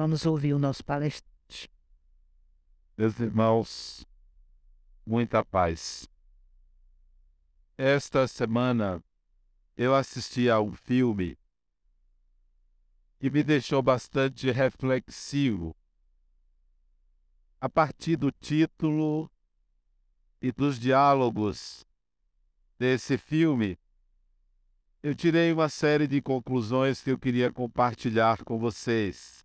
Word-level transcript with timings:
Vamos 0.00 0.24
ouvir 0.24 0.54
o 0.54 0.58
nosso 0.58 0.82
palestrante. 0.82 1.70
Meus 2.96 3.20
irmãos, 3.20 4.06
muita 5.04 5.44
paz. 5.44 6.08
Esta 7.76 8.26
semana 8.26 9.04
eu 9.76 9.94
assisti 9.94 10.48
a 10.48 10.58
um 10.58 10.72
filme 10.72 11.36
que 13.18 13.28
me 13.28 13.42
deixou 13.42 13.82
bastante 13.82 14.50
reflexivo. 14.50 15.76
A 17.60 17.68
partir 17.68 18.16
do 18.16 18.32
título 18.32 19.30
e 20.40 20.50
dos 20.50 20.80
diálogos 20.80 21.84
desse 22.78 23.18
filme, 23.18 23.78
eu 25.02 25.14
tirei 25.14 25.52
uma 25.52 25.68
série 25.68 26.06
de 26.06 26.22
conclusões 26.22 27.02
que 27.02 27.10
eu 27.10 27.18
queria 27.18 27.52
compartilhar 27.52 28.42
com 28.44 28.58
vocês. 28.58 29.44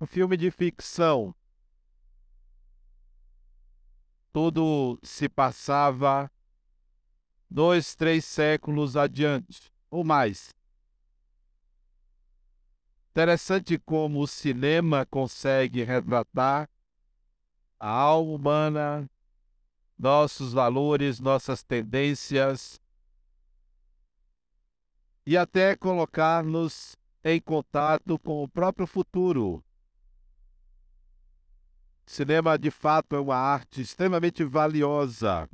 Um 0.00 0.06
filme 0.06 0.36
de 0.36 0.50
ficção. 0.50 1.34
Tudo 4.32 4.98
se 5.02 5.28
passava 5.28 6.30
dois, 7.50 7.96
três 7.96 8.24
séculos 8.24 8.96
adiante, 8.96 9.72
ou 9.90 10.04
mais. 10.04 10.54
Interessante 13.10 13.76
como 13.78 14.20
o 14.20 14.26
cinema 14.28 15.04
consegue 15.04 15.82
retratar 15.82 16.70
a 17.80 17.88
alma 17.90 18.32
humana, 18.32 19.10
nossos 19.98 20.52
valores, 20.52 21.18
nossas 21.18 21.64
tendências, 21.64 22.80
e 25.26 25.36
até 25.36 25.74
colocar-nos 25.74 26.96
em 27.24 27.40
contato 27.40 28.16
com 28.20 28.44
o 28.44 28.48
próprio 28.48 28.86
futuro. 28.86 29.64
Cinema, 32.08 32.58
de 32.58 32.70
fato, 32.70 33.14
é 33.14 33.20
uma 33.20 33.36
arte 33.36 33.82
extremamente 33.82 34.42
valiosa. 34.42 35.46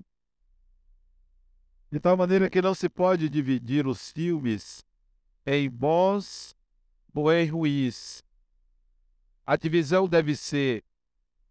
De 1.90 1.98
tal 1.98 2.16
maneira 2.16 2.48
que 2.48 2.62
não 2.62 2.72
se 2.76 2.88
pode 2.88 3.28
dividir 3.28 3.88
os 3.88 4.12
filmes 4.12 4.84
em 5.44 5.68
bons 5.68 6.54
ou 7.12 7.32
em 7.32 7.44
ruins. 7.48 8.22
A 9.44 9.56
divisão 9.56 10.06
deve 10.06 10.36
ser 10.36 10.84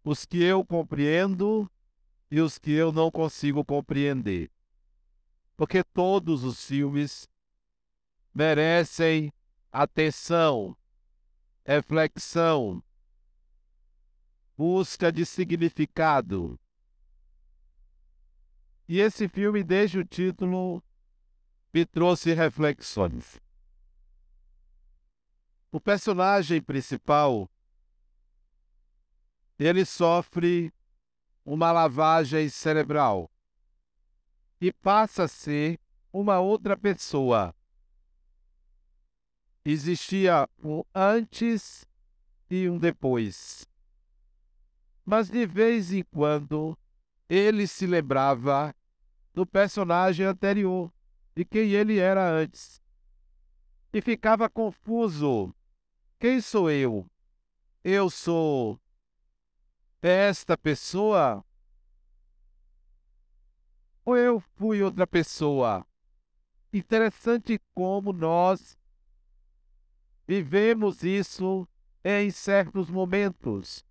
os 0.02 0.24
que 0.24 0.42
eu 0.42 0.64
compreendo 0.64 1.70
e 2.30 2.40
os 2.40 2.58
que 2.58 2.72
eu 2.72 2.90
não 2.90 3.10
consigo 3.10 3.62
compreender. 3.62 4.50
Porque 5.54 5.84
todos 5.84 6.44
os 6.44 6.64
filmes 6.64 7.28
merecem 8.34 9.30
atenção, 9.70 10.74
reflexão, 11.62 12.82
busca 14.56 15.12
de 15.12 15.24
significado. 15.24 16.58
E 18.88 19.00
esse 19.00 19.28
filme, 19.28 19.62
desde 19.62 19.98
o 19.98 20.04
título, 20.04 20.82
me 21.72 21.84
trouxe 21.84 22.32
reflexões. 22.32 23.40
O 25.72 25.80
personagem 25.80 26.62
principal, 26.62 27.50
ele 29.58 29.84
sofre 29.84 30.72
uma 31.44 31.72
lavagem 31.72 32.48
cerebral 32.48 33.30
e 34.60 34.72
passa 34.72 35.24
a 35.24 35.28
ser 35.28 35.80
uma 36.12 36.40
outra 36.40 36.76
pessoa 36.76 37.54
existia 39.64 40.48
um 40.62 40.82
antes 40.94 41.88
e 42.50 42.68
um 42.68 42.78
depois. 42.78 43.66
Mas 45.04 45.28
de 45.28 45.46
vez 45.46 45.92
em 45.92 46.02
quando 46.02 46.76
ele 47.28 47.66
se 47.66 47.86
lembrava 47.86 48.74
do 49.32 49.46
personagem 49.46 50.24
anterior, 50.24 50.92
de 51.34 51.44
quem 51.44 51.70
ele 51.72 51.98
era 51.98 52.28
antes. 52.30 52.80
E 53.92 54.00
ficava 54.00 54.48
confuso. 54.48 55.54
Quem 56.18 56.40
sou 56.40 56.70
eu? 56.70 57.06
Eu 57.82 58.08
sou 58.08 58.80
esta 60.00 60.56
pessoa? 60.56 61.44
Ou 64.04 64.16
eu 64.16 64.40
fui 64.40 64.82
outra 64.82 65.06
pessoa? 65.06 65.86
Interessante 66.72 67.60
como 67.74 68.12
nós 68.12 68.76
Vivemos 70.26 71.02
isso 71.02 71.68
em 72.02 72.30
certos 72.30 72.88
momentos. 72.88 73.84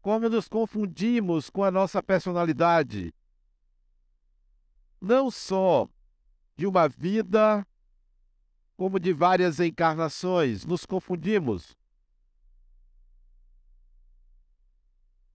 Como 0.00 0.28
nos 0.28 0.48
confundimos 0.48 1.50
com 1.50 1.64
a 1.64 1.70
nossa 1.70 2.02
personalidade. 2.02 3.12
Não 5.00 5.30
só 5.30 5.88
de 6.56 6.66
uma 6.66 6.88
vida, 6.88 7.66
como 8.76 8.98
de 8.98 9.12
várias 9.12 9.60
encarnações, 9.60 10.64
nos 10.64 10.84
confundimos. 10.84 11.76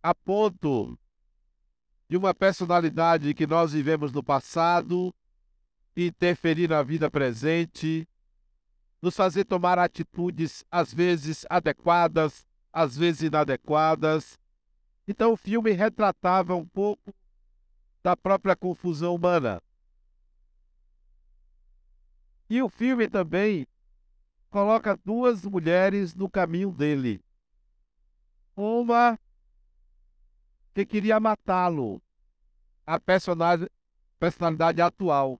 A 0.01 0.13
ponto 0.13 0.97
de 2.09 2.17
uma 2.17 2.33
personalidade 2.33 3.33
que 3.33 3.47
nós 3.47 3.71
vivemos 3.71 4.11
no 4.11 4.21
passado 4.21 5.13
interferir 5.95 6.69
na 6.69 6.81
vida 6.83 7.09
presente 7.09 8.07
nos 9.03 9.17
fazer 9.17 9.43
tomar 9.43 9.77
atitudes 9.77 10.63
às 10.71 10.93
vezes 10.93 11.45
adequadas, 11.49 12.47
às 12.71 12.95
vezes 12.95 13.23
inadequadas. 13.23 14.39
Então 15.07 15.33
o 15.33 15.37
filme 15.37 15.71
retratava 15.71 16.55
um 16.55 16.65
pouco 16.65 17.13
da 18.01 18.15
própria 18.15 18.55
confusão 18.55 19.15
humana. 19.15 19.61
E 22.49 22.61
o 22.61 22.69
filme 22.69 23.09
também 23.09 23.67
coloca 24.49 24.99
duas 25.03 25.43
mulheres 25.43 26.13
no 26.13 26.29
caminho 26.29 26.71
dele. 26.71 27.19
Uma 28.55 29.19
que 30.73 30.85
queria 30.85 31.19
matá-lo, 31.19 32.01
a 32.85 32.99
personalidade 32.99 34.81
atual. 34.81 35.39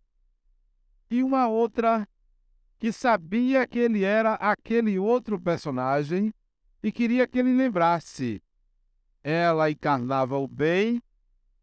E 1.10 1.24
uma 1.24 1.48
outra 1.48 2.08
que 2.80 2.92
sabia 2.92 3.68
que 3.68 3.80
ele 3.80 4.04
era 4.04 4.34
aquele 4.34 4.98
outro 4.98 5.40
personagem 5.40 6.34
e 6.82 6.92
queria 6.92 7.28
que 7.28 7.40
ele 7.40 7.54
lembrasse. 7.54 8.42
Ela 9.24 9.72
encarnava 9.72 10.38
o 10.38 10.48
bem 10.48 11.02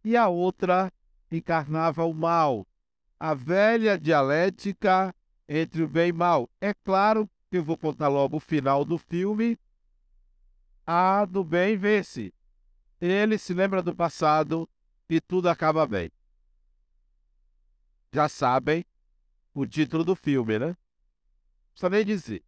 e 0.02 0.16
a 0.16 0.28
outra 0.28 0.90
encarnava 1.30 2.04
o 2.04 2.14
mal. 2.14 2.66
A 3.18 3.34
velha 3.34 3.98
dialética 3.98 5.14
entre 5.48 5.82
o 5.82 5.88
bem 5.88 6.08
e 6.08 6.12
o 6.12 6.14
mal. 6.14 6.50
É 6.60 6.72
claro 6.72 7.28
que 7.50 7.58
eu 7.58 7.64
vou 7.64 7.76
contar 7.76 8.08
logo 8.08 8.38
o 8.38 8.40
final 8.40 8.84
do 8.84 8.96
filme. 8.96 9.58
A 10.86 11.26
do 11.26 11.44
bem 11.44 11.76
vence. 11.76 12.32
Ele 13.00 13.36
se 13.36 13.52
lembra 13.52 13.82
do 13.82 13.94
passado 13.94 14.68
e 15.08 15.20
tudo 15.20 15.48
acaba 15.48 15.86
bem. 15.86 16.10
Já 18.12 18.28
sabem 18.28 18.84
o 19.52 19.66
título 19.66 20.04
do 20.04 20.16
filme, 20.16 20.58
né? 20.58 20.76
precisa 21.72 21.90
nem 21.90 22.04
dizer. 22.04 22.44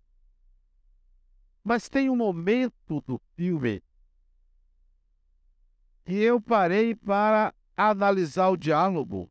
Mas 1.64 1.88
tem 1.88 2.10
um 2.10 2.16
momento 2.16 3.00
do 3.06 3.20
filme 3.34 3.82
que 6.04 6.14
eu 6.14 6.40
parei 6.40 6.94
para 6.94 7.54
analisar 7.76 8.48
o 8.48 8.56
diálogo. 8.56 9.30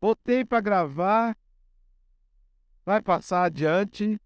Botei 0.00 0.44
para 0.44 0.60
gravar, 0.60 1.36
vai 2.84 3.00
passar 3.00 3.44
adiante, 3.44 4.20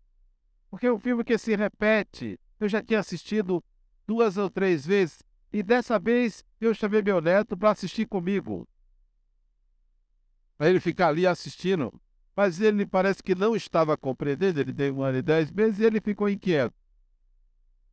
porque 0.70 0.86
é 0.86 0.92
um 0.92 0.98
filme 0.98 1.22
que 1.22 1.38
se 1.38 1.54
repete. 1.54 2.38
Eu 2.58 2.68
já 2.68 2.82
tinha 2.82 2.98
assistido 2.98 3.62
duas 4.06 4.36
ou 4.36 4.50
três 4.50 4.84
vezes 4.84 5.22
e 5.52 5.62
dessa 5.62 5.98
vez 5.98 6.44
eu 6.60 6.74
chamei 6.74 7.02
meu 7.02 7.20
neto 7.20 7.56
para 7.56 7.70
assistir 7.70 8.06
comigo. 8.06 8.68
Para 10.56 10.68
ele 10.68 10.80
ficar 10.80 11.08
ali 11.08 11.26
assistindo 11.26 11.92
mas 12.38 12.60
ele 12.60 12.86
parece 12.86 13.20
que 13.20 13.34
não 13.34 13.56
estava 13.56 13.96
compreendendo, 13.96 14.60
ele 14.60 14.72
tem 14.72 14.92
um 14.92 15.02
ano 15.02 15.18
e 15.18 15.22
dez 15.22 15.50
meses 15.50 15.80
e 15.80 15.84
ele 15.84 16.00
ficou 16.00 16.28
inquieto. 16.28 16.72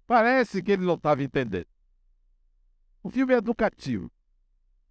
Parece 0.07 0.62
que 0.62 0.72
ele 0.72 0.86
não 0.86 0.96
estava 0.96 1.24
entendendo. 1.24 1.68
O 3.02 3.10
filme 3.10 3.34
é 3.34 3.38
educativo. 3.38 4.12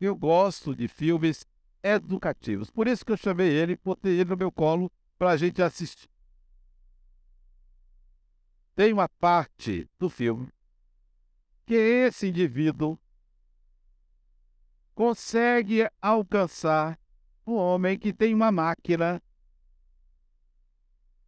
Eu 0.00 0.14
gosto 0.16 0.74
de 0.74 0.88
filmes 0.88 1.46
educativos. 1.82 2.70
Por 2.70 2.88
isso 2.88 3.04
que 3.04 3.12
eu 3.12 3.16
chamei 3.16 3.48
ele, 3.48 3.78
botei 3.84 4.20
ele 4.20 4.30
no 4.30 4.36
meu 4.36 4.50
colo 4.50 4.90
para 5.18 5.30
a 5.30 5.36
gente 5.36 5.62
assistir. 5.62 6.08
Tem 8.74 8.92
uma 8.92 9.08
parte 9.08 9.88
do 9.98 10.10
filme 10.10 10.48
que 11.64 11.74
esse 11.74 12.28
indivíduo 12.28 12.98
consegue 14.94 15.88
alcançar 16.00 16.98
um 17.46 17.54
homem 17.54 17.98
que 17.98 18.12
tem 18.12 18.34
uma 18.34 18.50
máquina 18.50 19.22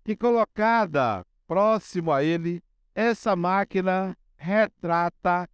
que 0.04 0.16
colocada 0.16 1.26
próximo 1.46 2.12
a 2.12 2.22
ele, 2.22 2.62
essa 2.96 3.36
máquina 3.36 4.16
retrata 4.38 5.46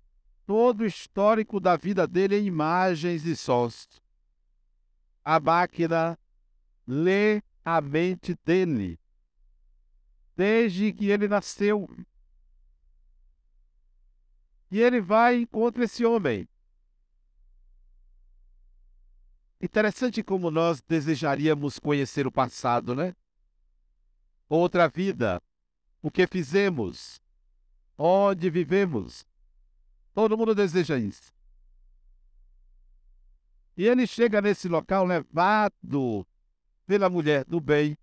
todo 0.46 0.82
o 0.82 0.86
histórico 0.86 1.58
da 1.58 1.76
vida 1.76 2.06
dele 2.06 2.38
em 2.38 2.46
imagens 2.46 3.24
e 3.26 3.34
sons. 3.34 3.88
A 5.24 5.40
máquina 5.40 6.16
lê 6.86 7.42
a 7.64 7.80
mente 7.80 8.38
dele 8.44 8.96
desde 10.36 10.92
que 10.92 11.10
ele 11.10 11.26
nasceu. 11.26 11.90
E 14.70 14.80
ele 14.80 15.00
vai 15.00 15.38
e 15.38 15.42
encontra 15.42 15.82
esse 15.82 16.04
homem. 16.04 16.48
Interessante 19.60 20.22
como 20.22 20.48
nós 20.48 20.80
desejaríamos 20.80 21.80
conhecer 21.80 22.24
o 22.24 22.32
passado, 22.32 22.94
né? 22.94 23.16
Outra 24.48 24.88
vida, 24.88 25.42
o 26.00 26.10
que 26.10 26.26
fizemos, 26.26 27.21
onde 27.96 28.50
vivemos. 28.50 29.26
Todo 30.14 30.36
mundo 30.36 30.54
deseja 30.54 30.98
isso. 30.98 31.32
E 33.76 33.86
ele 33.86 34.06
chega 34.06 34.40
nesse 34.40 34.68
local 34.68 35.04
levado 35.04 36.26
pela 36.86 37.08
mulher 37.08 37.44
do 37.44 37.60
bem 37.60 37.96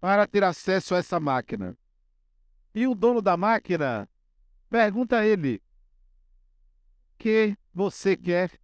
para 0.00 0.26
ter 0.26 0.42
acesso 0.42 0.94
a 0.94 0.98
essa 0.98 1.20
máquina. 1.20 1.76
E 2.74 2.86
o 2.86 2.94
dono 2.94 3.20
da 3.20 3.36
máquina 3.36 4.08
pergunta 4.70 5.18
a 5.18 5.26
ele: 5.26 5.56
O 5.56 7.18
que 7.18 7.56
você 7.72 8.16
quer? 8.16 8.58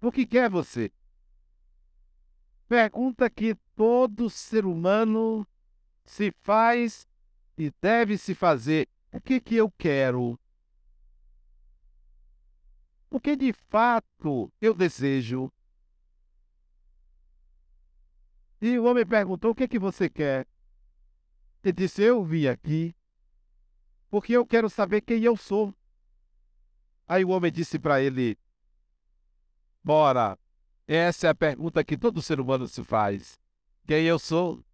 O 0.00 0.10
que 0.10 0.26
quer 0.26 0.48
você? 0.48 0.90
Pergunta 2.66 3.28
que 3.28 3.54
todo 3.76 4.30
ser 4.30 4.64
humano 4.64 5.46
se 6.04 6.32
faz 6.40 7.06
e 7.60 7.70
deve 7.78 8.16
se 8.16 8.34
fazer. 8.34 8.88
O 9.12 9.20
que 9.20 9.38
que 9.38 9.54
eu 9.54 9.70
quero? 9.72 10.40
O 13.10 13.20
que 13.20 13.36
de 13.36 13.52
fato 13.52 14.50
eu 14.62 14.72
desejo? 14.72 15.52
E 18.62 18.78
o 18.78 18.84
homem 18.84 19.04
perguntou: 19.04 19.50
O 19.50 19.54
que 19.54 19.68
que 19.68 19.78
você 19.78 20.08
quer? 20.08 20.46
Ele 21.62 21.72
disse: 21.72 22.02
Eu 22.02 22.24
vim 22.24 22.46
aqui 22.46 22.94
porque 24.08 24.32
eu 24.32 24.46
quero 24.46 24.70
saber 24.70 25.02
quem 25.02 25.22
eu 25.22 25.36
sou. 25.36 25.74
Aí 27.06 27.26
o 27.26 27.28
homem 27.28 27.52
disse 27.52 27.78
para 27.78 28.00
ele: 28.00 28.38
Bora, 29.84 30.38
essa 30.88 31.26
é 31.26 31.30
a 31.30 31.34
pergunta 31.34 31.84
que 31.84 31.98
todo 31.98 32.22
ser 32.22 32.40
humano 32.40 32.66
se 32.66 32.82
faz. 32.82 33.38
Quem 33.86 34.06
eu 34.06 34.18
sou? 34.18 34.64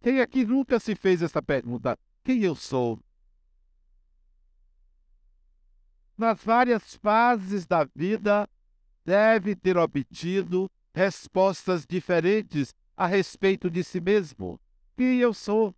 Quem 0.00 0.20
aqui 0.20 0.44
nunca 0.44 0.78
se 0.78 0.94
fez 0.94 1.22
essa 1.22 1.42
pergunta? 1.42 1.98
Quem 2.24 2.42
eu 2.42 2.54
sou? 2.54 2.98
Nas 6.16 6.42
várias 6.42 6.94
fases 6.96 7.66
da 7.66 7.84
vida, 7.84 8.48
deve 9.04 9.54
ter 9.54 9.76
obtido 9.76 10.70
respostas 10.94 11.84
diferentes 11.86 12.74
a 12.96 13.06
respeito 13.06 13.70
de 13.70 13.84
si 13.84 14.00
mesmo. 14.00 14.58
Quem 14.96 15.18
eu 15.18 15.34
sou? 15.34 15.74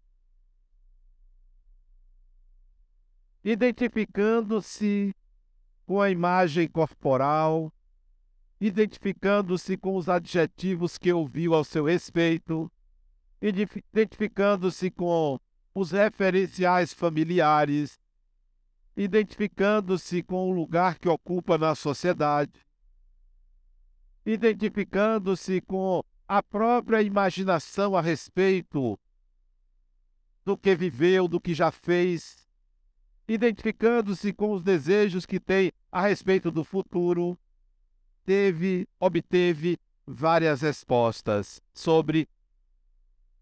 Identificando-se 3.43 5.15
com 5.85 6.01
a 6.01 6.11
imagem 6.11 6.69
corporal, 6.69 7.73
identificando-se 8.61 9.77
com 9.77 9.97
os 9.97 10.09
adjetivos 10.09 10.99
que 10.99 11.13
ouviu 11.13 11.55
ao 11.55 11.65
seu 11.65 11.85
respeito, 11.85 12.71
identificando-se 13.41 14.91
com 14.91 15.39
os 15.75 15.93
referenciais 15.93 16.93
familiares, 16.93 17.99
identificando-se 18.97 20.23
com 20.23 20.51
o 20.51 20.53
lugar 20.53 20.99
que 20.99 21.09
ocupa 21.09 21.57
na 21.57 21.75
sociedade, 21.75 22.67
identificando-se 24.27 25.61
com 25.61 26.03
a 26.27 26.43
própria 26.43 27.01
imaginação 27.01 27.97
a 27.97 28.01
respeito 28.01 28.99
do 30.45 30.57
que 30.57 30.75
viveu, 30.75 31.29
do 31.29 31.41
que 31.41 31.55
já 31.55 31.71
fez, 31.71 32.47
identificando-se 33.29 34.33
com 34.33 34.53
os 34.53 34.63
desejos 34.63 35.25
que 35.25 35.39
tem 35.39 35.71
a 35.93 36.03
respeito 36.03 36.51
do 36.51 36.65
futuro, 36.65 37.39
teve, 38.25 38.89
obteve 38.99 39.79
várias 40.07 40.63
respostas 40.63 41.63
sobre 41.73 42.29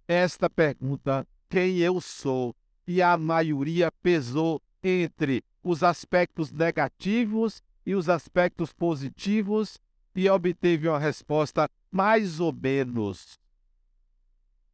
esta 0.06 0.48
pergunta: 0.48 1.26
quem 1.48 1.78
eu 1.78 2.00
sou? 2.00 2.54
E 2.86 3.02
a 3.02 3.16
maioria 3.16 3.90
pesou 3.90 4.62
entre 4.82 5.44
os 5.62 5.82
aspectos 5.82 6.52
negativos 6.52 7.62
e 7.84 7.94
os 7.94 8.08
aspectos 8.08 8.72
positivos 8.72 9.78
e 10.14 10.28
obteve 10.30 10.88
uma 10.88 10.98
resposta 10.98 11.68
mais 11.90 12.40
ou 12.40 12.52
menos. 12.52 13.38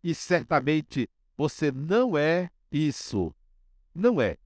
E 0.04 0.14
certamente 0.14 1.08
você 1.36 1.72
não 1.72 2.16
é 2.16 2.50
isso. 2.70 3.34
Não 3.94 4.20
é. 4.20 4.36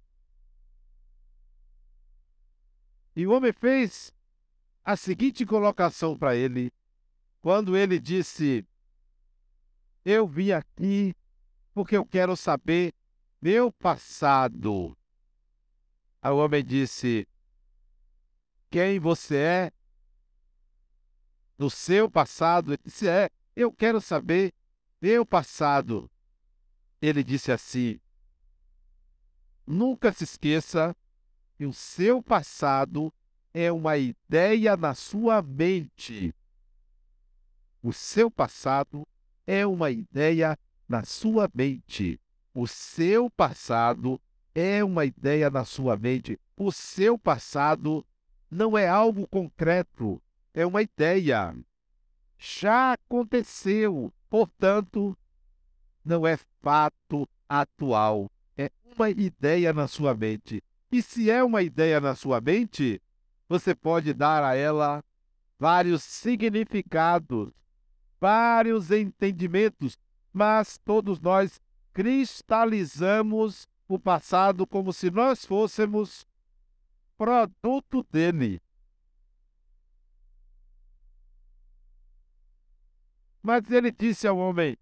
E 3.15 3.27
o 3.27 3.33
homem 3.33 3.53
fez 3.53 4.13
a 4.85 4.97
seguinte 4.97 5.45
colocação 5.47 6.17
para 6.17 6.37
ele, 6.37 6.73
quando 7.41 7.77
ele 7.77 7.99
disse: 7.99 8.65
eu 10.07 10.25
vim 10.25 10.53
aqui 10.53 11.13
porque 11.75 11.97
eu 11.97 12.07
quero 12.07 12.37
saber 12.37 12.95
meu 13.43 13.73
passado. 13.73 14.97
O 16.23 16.37
homem 16.37 16.65
disse: 16.65 17.27
Quem 18.71 19.01
você 19.01 19.37
é? 19.37 19.73
No 21.59 21.69
seu 21.69 22.09
passado? 22.09 22.73
Ele 22.73 22.81
disse: 22.85 23.09
É, 23.09 23.29
eu 23.57 23.73
quero 23.73 24.01
saber 24.01 24.55
meu 25.03 25.27
passado. 25.27 26.09
Ele 27.03 27.25
disse 27.25 27.51
assim: 27.51 28.01
Nunca 29.67 30.13
se 30.13 30.23
esqueça 30.23 30.97
que 31.57 31.67
o 31.67 31.73
seu 31.73 32.23
passado 32.23 33.13
é 33.53 33.73
uma 33.73 33.97
ideia 33.97 34.77
na 34.77 34.95
sua 34.95 35.43
mente. 35.43 36.33
O 37.83 37.93
seu 37.93 38.31
passado 38.31 39.05
é 39.47 39.67
uma 39.67 39.91
ideia 39.91 40.59
na 40.89 41.05
sua 41.05 41.49
mente. 41.55 42.21
O 42.55 42.67
seu 42.67 43.31
passado 43.31 44.21
é 44.55 44.83
uma 44.83 45.05
ideia 45.05 45.51
na 45.51 45.65
sua 45.65 45.97
mente. 45.97 46.39
O 46.57 46.73
seu 46.73 47.19
passado 47.19 48.05
não 48.51 48.77
é 48.77 48.89
algo 48.89 49.27
concreto, 49.29 50.23
é 50.55 50.65
uma 50.65 50.83
ideia. 50.83 51.55
Já 52.39 52.93
aconteceu, 52.93 54.13
portanto, 54.29 55.17
não 56.05 56.27
é 56.27 56.39
fato 56.63 57.29
atual, 57.49 58.31
é 58.57 58.71
uma 58.97 59.11
ideia 59.11 59.73
na 59.73 59.87
sua 59.87 60.15
mente. 60.15 60.63
E 60.91 61.03
se 61.03 61.31
é 61.31 61.43
uma 61.43 61.63
ideia 61.63 62.01
na 62.01 62.15
sua 62.15 62.41
mente, 62.41 63.03
você 63.49 63.75
pode 63.75 64.15
dar 64.15 64.43
a 64.43 64.55
ela 64.55 65.05
vários 65.59 66.03
significados 66.03 67.53
vários 68.21 68.91
entendimentos, 68.91 69.99
mas 70.33 70.79
todos 70.79 71.21
nós 71.21 71.61
cristalizamos 71.93 73.69
o 73.89 73.99
passado 73.99 74.67
como 74.67 74.93
se 74.93 75.11
nós 75.11 75.45
fôssemos 75.45 76.27
produto 77.17 78.07
dele. 78.11 78.61
Mas 83.43 83.71
ele 83.71 83.93
disse 83.93 84.27
ao 84.27 84.37
homem: 84.37 84.77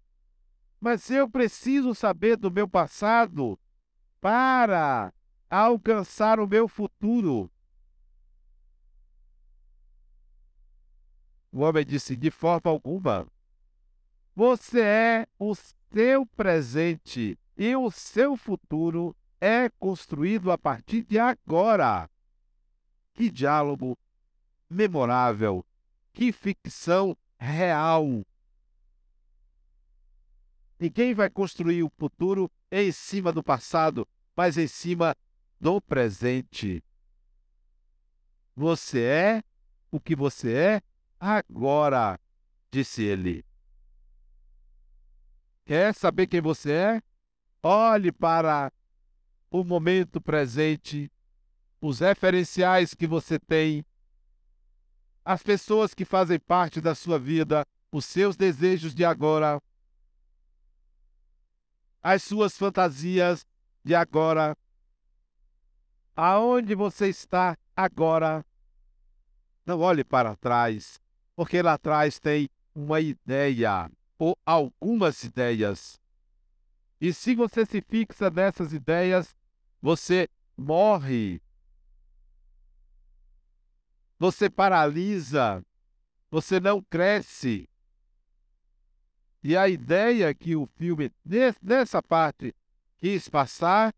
Mas 0.79 1.09
eu 1.09 1.29
preciso 1.29 1.93
saber 1.93 2.35
do 2.35 2.49
meu 2.49 2.67
passado 2.67 3.59
para 4.19 5.13
alcançar 5.49 6.39
o 6.39 6.47
meu 6.47 6.67
futuro. 6.67 7.49
O 11.55 11.61
homem 11.61 11.85
disse: 11.85 12.17
De 12.17 12.29
forma 12.29 12.69
alguma. 12.69 13.25
Você 14.35 14.81
é 14.81 15.27
o 15.39 15.55
seu 15.55 16.25
presente 16.35 17.39
e 17.55 17.73
o 17.77 17.89
seu 17.89 18.35
futuro 18.35 19.15
é 19.39 19.69
construído 19.79 20.51
a 20.51 20.57
partir 20.57 21.03
de 21.03 21.17
agora. 21.17 22.09
Que 23.13 23.31
diálogo 23.31 23.97
memorável! 24.69 25.65
Que 26.11 26.33
ficção 26.33 27.15
real! 27.39 28.25
Ninguém 30.77 31.13
vai 31.13 31.29
construir 31.29 31.83
o 31.83 31.91
futuro 31.97 32.51
em 32.69 32.91
cima 32.91 33.31
do 33.31 33.41
passado, 33.41 34.05
mas 34.35 34.57
em 34.57 34.67
cima 34.67 35.15
do 35.57 35.79
presente. 35.79 36.83
Você 38.53 39.03
é 39.03 39.43
o 39.89 40.01
que 40.01 40.17
você 40.17 40.53
é 40.53 40.81
agora. 41.25 42.19
disse 42.71 43.03
ele. 43.03 43.43
Quer 45.65 45.93
saber 45.95 46.27
quem 46.27 46.41
você 46.41 46.71
é? 46.71 47.01
Olhe 47.63 48.11
para 48.11 48.71
o 49.49 49.63
momento 49.63 50.21
presente, 50.21 51.11
os 51.81 51.99
referenciais 51.99 52.93
que 52.93 53.07
você 53.07 53.39
tem, 53.39 53.83
as 55.23 55.41
pessoas 55.41 55.93
que 55.93 56.05
fazem 56.05 56.37
parte 56.37 56.79
da 56.79 56.93
sua 56.93 57.17
vida, 57.17 57.65
os 57.91 58.05
seus 58.05 58.35
desejos 58.35 58.93
de 58.93 59.03
agora, 59.03 59.59
as 62.03 62.21
suas 62.21 62.55
fantasias 62.55 63.47
de 63.83 63.95
agora. 63.95 64.55
Aonde 66.15 66.75
você 66.75 67.07
está 67.07 67.57
agora? 67.75 68.45
Não 69.65 69.79
olhe 69.79 70.03
para 70.03 70.35
trás, 70.35 70.99
porque 71.35 71.61
lá 71.61 71.73
atrás 71.73 72.19
tem 72.19 72.49
uma 72.73 72.99
ideia 72.99 73.91
ou 74.17 74.37
algumas 74.45 75.23
ideias. 75.23 75.99
E 76.99 77.13
se 77.13 77.35
você 77.35 77.65
se 77.65 77.81
fixa 77.81 78.29
nessas 78.29 78.73
ideias, 78.73 79.35
você 79.81 80.29
morre. 80.57 81.41
Você 84.17 84.49
paralisa. 84.49 85.63
Você 86.31 86.59
não 86.59 86.81
cresce. 86.81 87.69
E 89.43 89.55
a 89.55 89.69
ideia 89.69 90.33
que 90.33 90.55
o 90.55 90.65
filme, 90.65 91.11
nessa 91.61 92.01
parte, 92.01 92.55
quis 92.97 93.29
passar 93.29 93.93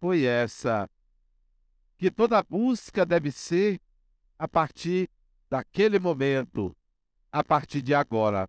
foi 0.00 0.24
essa: 0.24 0.88
que 1.98 2.10
toda 2.10 2.42
busca 2.42 3.04
deve 3.04 3.30
ser 3.30 3.80
a 4.38 4.48
partir 4.48 5.10
daquele 5.50 5.98
momento, 5.98 6.76
a 7.32 7.42
partir 7.42 7.82
de 7.82 7.94
agora. 7.94 8.48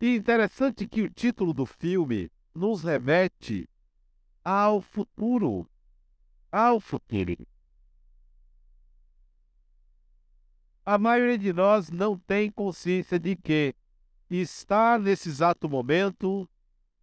E 0.00 0.14
interessante 0.14 0.86
que 0.86 1.02
o 1.02 1.10
título 1.10 1.52
do 1.52 1.66
filme 1.66 2.30
nos 2.54 2.82
remete 2.82 3.68
ao 4.44 4.80
futuro. 4.80 5.68
Ao 6.50 6.80
futuro. 6.80 7.46
A 10.84 10.96
maioria 10.96 11.36
de 11.36 11.52
nós 11.52 11.90
não 11.90 12.18
tem 12.18 12.50
consciência 12.50 13.18
de 13.18 13.36
que 13.36 13.74
está 14.30 14.98
nesse 14.98 15.28
exato 15.28 15.68
momento 15.68 16.48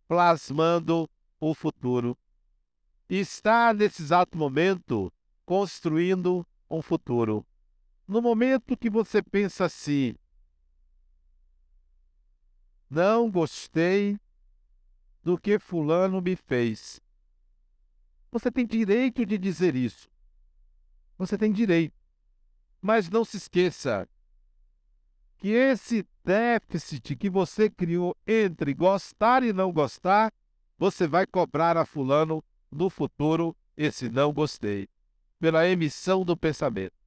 plasmando 0.07 1.07
o 1.39 1.53
futuro. 1.53 2.17
Está 3.07 3.73
nesse 3.73 4.01
exato 4.01 4.37
momento 4.37 5.13
construindo 5.45 6.45
um 6.69 6.81
futuro. 6.81 7.45
No 8.07 8.21
momento 8.21 8.77
que 8.77 8.89
você 8.89 9.21
pensa 9.21 9.65
assim, 9.65 10.15
não 12.89 13.31
gostei 13.31 14.19
do 15.23 15.37
que 15.37 15.57
Fulano 15.57 16.21
me 16.21 16.35
fez. 16.35 17.01
Você 18.31 18.51
tem 18.51 18.65
direito 18.65 19.25
de 19.25 19.37
dizer 19.37 19.75
isso. 19.75 20.07
Você 21.17 21.37
tem 21.37 21.51
direito. 21.51 21.95
Mas 22.81 23.09
não 23.09 23.25
se 23.25 23.37
esqueça 23.37 24.07
que 25.37 25.49
esse 25.49 26.05
déficit 26.23 27.15
que 27.15 27.29
você 27.29 27.69
criou 27.69 28.15
entre 28.27 28.73
gostar 28.73 29.43
e 29.43 29.51
não 29.51 29.71
gostar, 29.71 30.31
você 30.77 31.07
vai 31.07 31.25
cobrar 31.25 31.77
a 31.77 31.85
Fulano 31.85 32.43
no 32.71 32.89
futuro 32.89 33.55
esse 33.75 34.09
não 34.09 34.31
gostei, 34.31 34.87
pela 35.39 35.67
emissão 35.67 36.23
do 36.23 36.37
pensamento. 36.37 37.04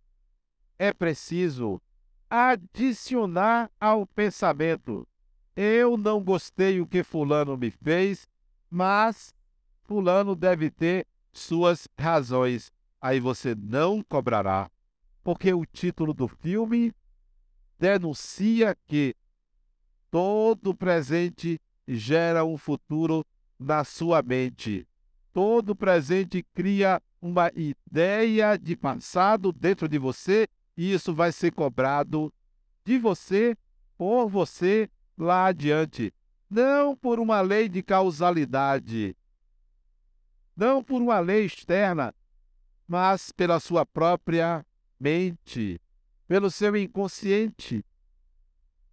É 0.78 0.92
preciso 0.92 1.82
adicionar 2.30 3.68
ao 3.80 4.06
pensamento. 4.06 5.06
Eu 5.56 5.96
não 5.96 6.22
gostei 6.22 6.80
o 6.80 6.86
que 6.86 7.02
Fulano 7.02 7.56
me 7.56 7.70
fez, 7.70 8.28
mas 8.70 9.34
Fulano 9.82 10.36
deve 10.36 10.70
ter 10.70 11.04
suas 11.32 11.88
razões. 11.98 12.70
Aí 13.00 13.18
você 13.18 13.56
não 13.56 14.02
cobrará, 14.02 14.70
porque 15.24 15.52
o 15.52 15.66
título 15.66 16.14
do 16.14 16.28
filme 16.28 16.92
denuncia 17.76 18.76
que 18.86 19.16
todo 20.10 20.74
presente 20.74 21.60
gera 21.88 22.44
um 22.44 22.56
futuro 22.56 23.24
na 23.58 23.82
sua 23.82 24.22
mente. 24.22 24.86
Todo 25.32 25.74
presente 25.74 26.44
cria 26.54 27.02
uma 27.20 27.50
ideia 27.54 28.56
de 28.56 28.76
passado 28.76 29.52
dentro 29.52 29.88
de 29.88 29.98
você 29.98 30.46
e 30.78 30.92
isso 30.92 31.14
vai 31.14 31.30
ser 31.30 31.52
cobrado 31.52 32.32
de 32.84 32.98
você 32.98 33.54
por 33.98 34.28
você 34.28 34.88
lá 35.18 35.46
adiante. 35.46 36.14
Não 36.48 36.96
por 36.96 37.20
uma 37.20 37.42
lei 37.42 37.68
de 37.68 37.82
causalidade, 37.82 39.14
não 40.56 40.82
por 40.82 41.02
uma 41.02 41.20
lei 41.20 41.44
externa, 41.44 42.14
mas 42.86 43.30
pela 43.30 43.60
sua 43.60 43.84
própria 43.84 44.64
mente 44.98 45.78
pelo 46.28 46.50
seu 46.50 46.76
inconsciente. 46.76 47.82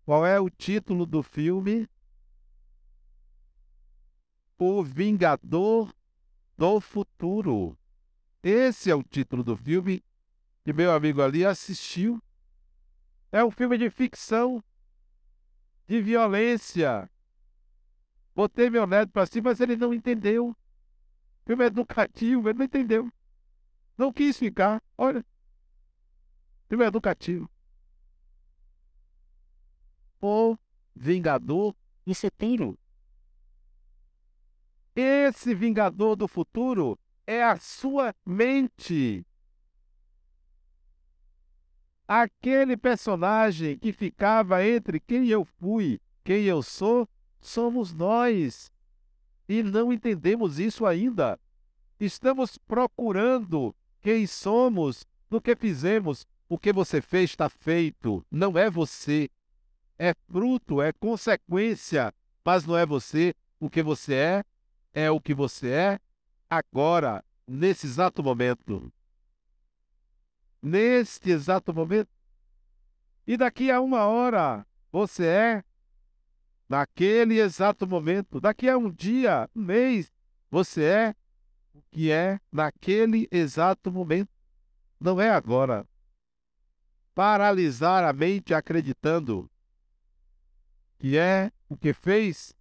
Qual 0.06 0.26
é 0.26 0.40
o 0.40 0.50
título 0.50 1.06
do 1.06 1.22
filme? 1.22 1.88
O 4.58 4.82
Vingador 4.82 5.94
do 6.58 6.80
Futuro. 6.80 7.78
Esse 8.42 8.90
é 8.90 8.96
o 8.96 9.04
título 9.04 9.44
do 9.44 9.58
filme 9.58 10.02
que 10.66 10.74
meu 10.74 10.92
amigo 10.92 11.22
ali 11.22 11.46
assistiu. 11.46 12.20
É 13.32 13.46
um 13.46 13.52
filme 13.52 13.78
de 13.78 13.88
ficção, 13.92 14.64
de 15.88 16.02
violência. 16.02 17.08
Botei 18.34 18.72
meu 18.72 18.88
neto 18.88 19.12
para 19.12 19.28
cima, 19.28 19.52
mas 19.52 19.62
ele 19.62 19.78
não 19.78 19.94
entendeu. 19.94 20.58
Filme 21.46 21.66
educativo, 21.66 22.50
ele 22.50 22.58
não 22.58 22.66
entendeu. 22.66 23.14
Não 23.96 24.12
quis 24.12 24.40
ficar. 24.40 24.82
Olha, 24.98 25.24
Filme 26.68 26.84
educativo. 26.84 27.48
O 30.20 30.58
Vingador 30.96 31.76
em 32.08 32.14
setembro. 32.16 32.76
Esse 34.96 35.54
Vingador 35.54 36.16
do 36.16 36.28
futuro 36.28 36.98
é 37.28 37.44
a 37.44 37.58
sua 37.58 38.16
mente. 38.26 39.24
Aquele 42.08 42.78
personagem 42.78 43.78
que 43.78 43.92
ficava 43.92 44.64
entre 44.66 45.00
quem 45.00 45.28
eu 45.28 45.44
fui, 45.44 46.00
quem 46.24 46.44
eu 46.44 46.62
sou, 46.62 47.08
somos 47.42 47.94
nós. 47.94 48.72
E 49.50 49.64
não 49.64 49.92
entendemos 49.92 50.60
isso 50.60 50.86
ainda. 50.86 51.40
Estamos 52.00 52.58
procurando 52.58 53.76
quem 54.02 54.28
somos 54.28 55.06
no 55.30 55.42
que 55.42 55.56
fizemos, 55.56 56.28
o 56.48 56.60
que 56.60 56.72
você 56.72 57.02
fez 57.02 57.32
está 57.32 57.50
feito, 57.50 58.24
não 58.30 58.58
é 58.58 58.70
você. 58.70 59.30
É 59.98 60.14
fruto, 60.30 60.82
é 60.82 60.92
consequência, 60.92 62.14
mas 62.44 62.66
não 62.66 62.78
é 62.78 62.86
você. 62.86 63.34
O 63.60 63.70
que 63.70 63.82
você 63.82 64.14
é, 64.14 64.44
é 64.94 65.10
o 65.10 65.20
que 65.20 65.34
você 65.34 65.70
é 65.70 66.00
agora, 66.50 67.24
nesse 67.48 67.88
exato 67.88 68.22
momento. 68.22 68.92
Neste 70.66 71.30
exato 71.30 71.72
momento. 71.72 72.10
E 73.28 73.38
daqui 73.38 73.70
a 73.70 73.80
uma 73.80 74.08
hora, 74.08 74.66
você 74.92 75.24
é 75.28 75.64
naquele 76.68 77.40
exato 77.40 77.86
momento. 77.86 78.42
Daqui 78.42 78.68
a 78.68 78.76
um 78.76 78.90
dia, 78.90 79.48
um 79.56 79.62
mês, 79.62 80.12
você 80.50 80.84
é 80.84 81.16
o 81.72 81.84
que 81.92 82.10
é 82.10 82.40
naquele 82.52 83.28
exato 83.32 83.92
momento. 83.92 84.32
Não 85.00 85.22
é 85.22 85.30
agora 85.30 85.88
paralisar 87.14 88.04
a 88.04 88.12
mente 88.12 88.52
acreditando 88.52 89.48
que 90.98 91.16
é 91.16 91.52
o 91.70 91.78
que 91.78 91.94
fez, 91.94 92.56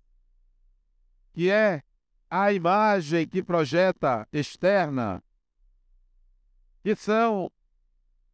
que 1.33 1.51
é 1.51 1.83
a 2.29 2.53
imagem 2.53 3.27
que 3.27 3.43
projeta 3.43 4.29
externa, 4.31 5.25
que 6.83 6.95
são 6.95 7.51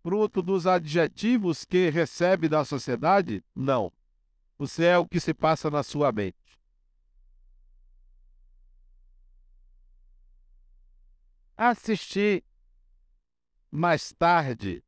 fruto 0.02 0.42
dos 0.42 0.66
adjetivos 0.66 1.64
que 1.64 1.90
recebe 1.90 2.48
da 2.48 2.64
sociedade? 2.64 3.44
Não. 3.54 3.92
Você 4.58 4.84
é 4.84 4.98
o 4.98 5.06
que 5.06 5.20
se 5.20 5.32
passa 5.32 5.70
na 5.70 5.82
sua 5.82 6.12
mente. 6.12 6.36
Assisti 11.56 12.44
mais 13.70 14.12
tarde 14.12 14.82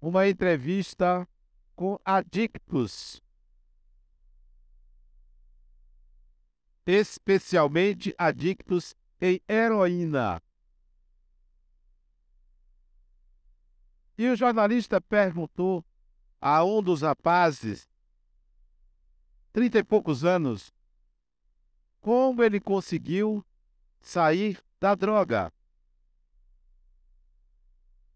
uma 0.00 0.28
entrevista 0.28 1.28
com 1.74 1.98
adictos, 2.04 3.20
especialmente 6.86 8.14
adictos 8.16 8.94
em 9.20 9.40
heroína. 9.48 10.40
E 14.18 14.28
o 14.28 14.34
jornalista 14.34 15.00
perguntou 15.00 15.84
a 16.40 16.64
um 16.64 16.82
dos 16.82 17.02
rapazes, 17.02 17.88
trinta 19.52 19.78
e 19.78 19.84
poucos 19.84 20.24
anos, 20.24 20.74
como 22.00 22.42
ele 22.42 22.58
conseguiu 22.58 23.44
sair 24.00 24.60
da 24.80 24.96
droga. 24.96 25.52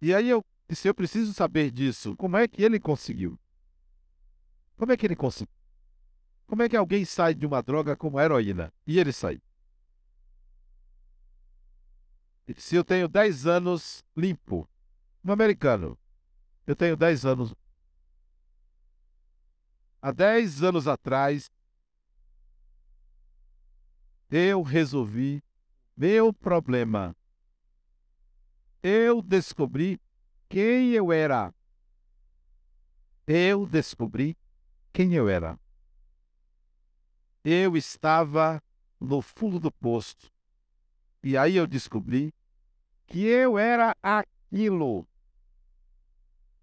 E 0.01 0.13
aí 0.13 0.29
eu 0.29 0.45
disse, 0.69 0.89
eu 0.89 0.95
preciso 0.95 1.33
saber 1.33 1.71
disso. 1.71 2.17
Como 2.17 2.37
é 2.37 2.49
que 2.49 2.65
ele 2.65 2.81
conseguiu? 2.81 3.39
Como 4.77 4.91
é 4.91 4.97
que 4.97 5.07
ele 5.07 5.15
conseguiu? 5.15 5.55
Como 6.49 6.63
é 6.63 6.69
que 6.69 6.77
alguém 6.77 7.05
sai 7.05 7.33
de 7.33 7.47
uma 7.47 7.63
droga 7.63 7.97
como 7.97 8.19
a 8.19 8.25
heroína? 8.25 8.73
E 8.85 8.99
ele 8.99 9.13
sai. 9.13 9.41
Se 12.57 12.75
eu 12.75 12.83
tenho 12.83 13.07
10 13.07 13.47
anos 13.47 14.05
limpo, 14.17 14.69
um 15.25 15.33
americano, 15.33 15.99
eu 16.67 16.75
tenho 16.75 16.97
10 16.97 17.25
anos. 17.25 17.55
Há 20.01 20.11
10 20.11 20.63
anos 20.63 20.89
atrás, 20.89 21.51
eu 24.31 24.63
resolvi 24.63 25.43
meu 25.97 26.33
problema. 26.33 27.15
Eu 28.83 29.23
descobri 29.23 30.01
quem 30.49 30.91
eu 30.91 31.13
era. 31.13 31.55
Eu 33.27 33.65
descobri 33.67 34.37
quem 34.93 35.15
eu 35.15 35.29
era. 35.29 35.59
Eu 37.45 37.77
estava 37.77 38.63
no 39.01 39.23
fundo 39.23 39.61
do 39.61 39.71
poço. 39.71 40.33
E 41.23 41.37
aí 41.37 41.57
eu 41.57 41.67
descobri 41.67 42.35
que 43.07 43.25
eu 43.25 43.57
era 43.57 43.97
aquilo. 44.03 45.07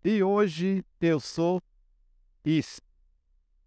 E 0.04 0.24
hoje 0.24 0.86
eu 1.02 1.20
sou 1.20 1.62
isso. 2.44 2.82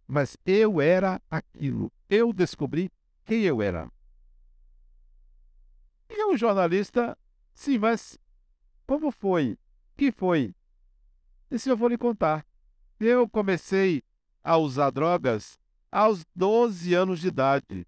Mas 0.07 0.37
eu 0.45 0.81
era 0.81 1.21
aquilo. 1.31 1.93
Eu 2.09 2.33
descobri 2.33 2.91
quem 3.25 3.43
eu 3.43 3.63
era. 3.63 3.91
E 6.09 6.25
o 6.25 6.37
jornalista, 6.37 7.17
sim, 7.55 7.79
mas 7.79 8.19
como 8.87 9.11
foi? 9.11 9.57
que 9.97 10.11
foi? 10.11 10.55
Disse, 11.51 11.69
eu 11.69 11.77
vou 11.77 11.89
lhe 11.89 11.99
contar. 11.99 12.45
Eu 12.99 13.29
comecei 13.29 14.03
a 14.43 14.57
usar 14.57 14.91
drogas 14.91 15.59
aos 15.91 16.25
12 16.35 16.95
anos 16.95 17.21
de 17.21 17.29
idade. 17.29 17.87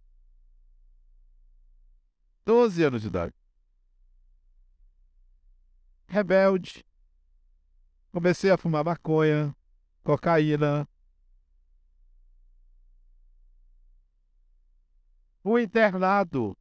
12 2.44 2.84
anos 2.84 3.02
de 3.02 3.08
idade. 3.08 3.34
Rebelde. 6.06 6.84
Comecei 8.14 8.48
a 8.48 8.56
fumar 8.56 8.84
maconha, 8.84 9.52
cocaína. 10.04 10.86
Fui 15.42 15.64
internado 15.64 16.56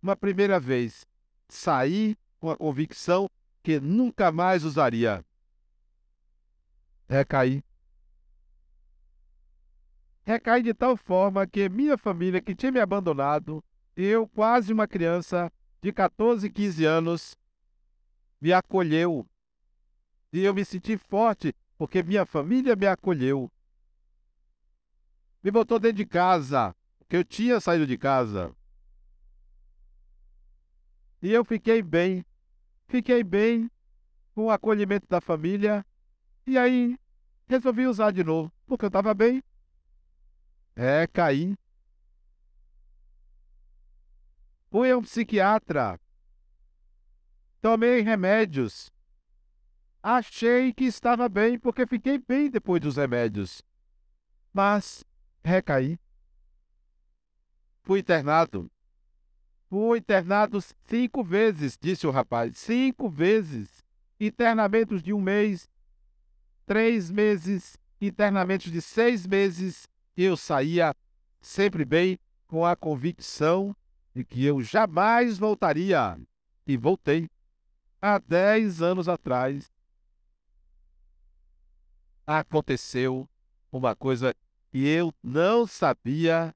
uma 0.00 0.14
primeira 0.14 0.60
vez. 0.60 1.04
Saí 1.48 2.16
com 2.38 2.50
a 2.50 2.56
convicção 2.56 3.28
que 3.64 3.80
nunca 3.80 4.30
mais 4.30 4.62
usaria. 4.62 5.24
Recaí. 7.08 7.64
Recaí 10.24 10.62
de 10.62 10.72
tal 10.72 10.96
forma 10.96 11.48
que 11.48 11.68
minha 11.68 11.98
família, 11.98 12.40
que 12.40 12.54
tinha 12.54 12.70
me 12.70 12.78
abandonado, 12.78 13.60
eu, 13.96 14.28
quase 14.28 14.72
uma 14.72 14.86
criança 14.86 15.52
de 15.82 15.92
14, 15.92 16.48
15 16.48 16.84
anos, 16.84 17.36
me 18.40 18.52
acolheu. 18.52 19.26
E 20.32 20.40
eu 20.44 20.54
me 20.54 20.64
senti 20.64 20.96
forte 20.96 21.54
porque 21.76 22.02
minha 22.02 22.24
família 22.24 22.76
me 22.76 22.86
acolheu. 22.86 23.50
Me 25.42 25.50
botou 25.50 25.78
dentro 25.78 25.96
de 25.96 26.06
casa, 26.06 26.76
que 27.08 27.16
eu 27.16 27.24
tinha 27.24 27.58
saído 27.60 27.86
de 27.86 27.96
casa. 27.96 28.54
E 31.22 31.32
eu 31.32 31.44
fiquei 31.44 31.82
bem. 31.82 32.24
Fiquei 32.86 33.24
bem 33.24 33.70
com 34.34 34.44
o 34.44 34.50
acolhimento 34.50 35.06
da 35.08 35.20
família. 35.20 35.84
E 36.46 36.58
aí 36.58 36.98
resolvi 37.46 37.86
usar 37.86 38.10
de 38.10 38.22
novo, 38.22 38.52
porque 38.66 38.84
eu 38.84 38.88
estava 38.88 39.12
bem. 39.14 39.42
É, 40.76 41.06
caí. 41.06 41.56
Fui 44.70 44.90
a 44.90 44.96
um 44.96 45.02
psiquiatra. 45.02 45.98
Tomei 47.60 48.00
remédios. 48.00 48.92
Achei 50.02 50.72
que 50.72 50.84
estava 50.84 51.28
bem 51.28 51.58
porque 51.58 51.86
fiquei 51.86 52.18
bem 52.18 52.48
depois 52.48 52.80
dos 52.80 52.96
remédios. 52.96 53.62
Mas 54.52 55.04
recaí. 55.44 55.98
Fui 57.82 58.00
internado. 58.00 58.70
Fui 59.68 59.98
internado 59.98 60.58
cinco 60.86 61.22
vezes, 61.22 61.78
disse 61.80 62.06
o 62.06 62.10
rapaz. 62.10 62.56
Cinco 62.56 63.08
vezes. 63.08 63.84
Internamentos 64.18 65.02
de 65.02 65.12
um 65.12 65.20
mês, 65.20 65.68
três 66.66 67.10
meses, 67.10 67.78
internamentos 68.00 68.70
de 68.70 68.80
seis 68.80 69.26
meses. 69.26 69.86
Eu 70.16 70.36
saía 70.36 70.94
sempre 71.40 71.84
bem, 71.84 72.18
com 72.46 72.66
a 72.66 72.74
convicção 72.74 73.74
de 74.14 74.24
que 74.24 74.44
eu 74.44 74.60
jamais 74.60 75.38
voltaria. 75.38 76.18
E 76.66 76.76
voltei. 76.76 77.28
Há 78.02 78.18
dez 78.18 78.82
anos 78.82 79.08
atrás, 79.08 79.70
aconteceu 82.38 83.28
uma 83.72 83.96
coisa 83.96 84.32
que 84.70 84.86
eu 84.86 85.12
não 85.20 85.66
sabia 85.66 86.54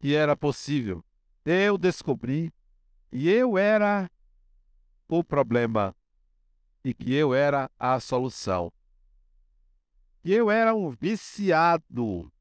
que 0.00 0.12
era 0.12 0.36
possível. 0.36 1.04
Eu 1.44 1.78
descobri 1.78 2.52
que 3.08 3.28
eu 3.28 3.56
era 3.56 4.10
o 5.08 5.22
problema 5.22 5.94
e 6.84 6.92
que 6.92 7.14
eu 7.14 7.32
era 7.32 7.70
a 7.78 8.00
solução. 8.00 8.72
Que 10.20 10.32
eu 10.32 10.50
era 10.50 10.74
um 10.74 10.90
viciado, 10.90 12.32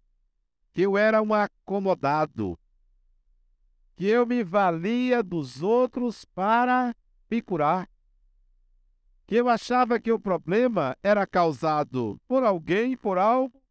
que 0.73 0.81
eu 0.81 0.97
era 0.97 1.21
um 1.21 1.31
acomodado, 1.31 2.57
que 3.95 4.07
eu 4.07 4.25
me 4.25 4.43
valia 4.43 5.21
dos 5.21 5.61
outros 5.61 6.25
para 6.25 6.95
me 7.29 7.39
curar. 7.39 7.87
Que 9.25 9.35
eu 9.35 9.49
achava 9.49 9.99
que 9.99 10.11
o 10.11 10.19
problema 10.19 10.95
era 11.01 11.25
causado 11.25 12.19
por 12.27 12.43
alguém, 12.43 12.95
por 12.95 13.17
algo, 13.17 13.61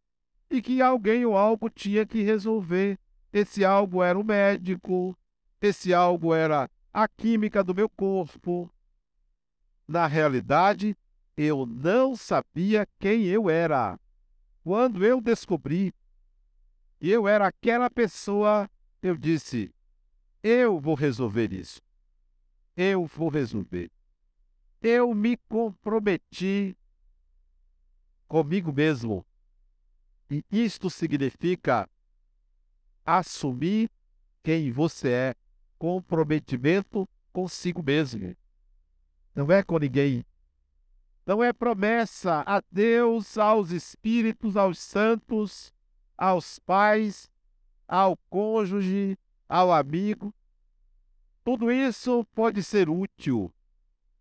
e 0.50 0.60
que 0.60 0.82
alguém 0.82 1.24
ou 1.24 1.36
algo 1.36 1.70
tinha 1.70 2.04
que 2.04 2.22
resolver. 2.22 2.98
Esse 3.32 3.64
algo 3.64 4.02
era 4.02 4.18
o 4.18 4.24
médico, 4.24 5.16
esse 5.60 5.92
algo 5.92 6.34
era 6.34 6.70
a 6.92 7.08
química 7.08 7.62
do 7.62 7.74
meu 7.74 7.88
corpo. 7.88 8.70
Na 9.86 10.06
realidade, 10.06 10.96
eu 11.36 11.66
não 11.66 12.16
sabia 12.16 12.86
quem 12.98 13.24
eu 13.24 13.50
era. 13.50 13.98
Quando 14.62 15.04
eu 15.04 15.20
descobri 15.20 15.92
que 16.98 17.10
eu 17.10 17.28
era 17.28 17.48
aquela 17.48 17.90
pessoa, 17.90 18.70
eu 19.02 19.16
disse: 19.16 19.74
eu 20.46 20.78
vou 20.78 20.94
resolver 20.94 21.54
isso. 21.54 21.80
Eu 22.76 23.06
vou 23.06 23.30
resolver. 23.30 23.90
Eu 24.86 25.14
me 25.14 25.38
comprometi 25.48 26.76
comigo 28.28 28.70
mesmo. 28.70 29.24
E 30.30 30.44
isto 30.52 30.90
significa 30.90 31.88
assumir 33.02 33.90
quem 34.42 34.70
você 34.70 35.08
é, 35.08 35.34
comprometimento 35.78 37.08
consigo 37.32 37.82
mesmo. 37.82 38.36
Não 39.34 39.50
é 39.50 39.62
com 39.62 39.78
ninguém. 39.78 40.22
Não 41.24 41.42
é 41.42 41.50
promessa 41.50 42.44
a 42.46 42.62
Deus, 42.70 43.38
aos 43.38 43.70
espíritos, 43.70 44.54
aos 44.54 44.78
santos, 44.78 45.72
aos 46.14 46.58
pais, 46.58 47.30
ao 47.88 48.18
cônjuge, 48.28 49.18
ao 49.48 49.72
amigo. 49.72 50.34
Tudo 51.42 51.72
isso 51.72 52.22
pode 52.34 52.62
ser 52.62 52.90
útil, 52.90 53.50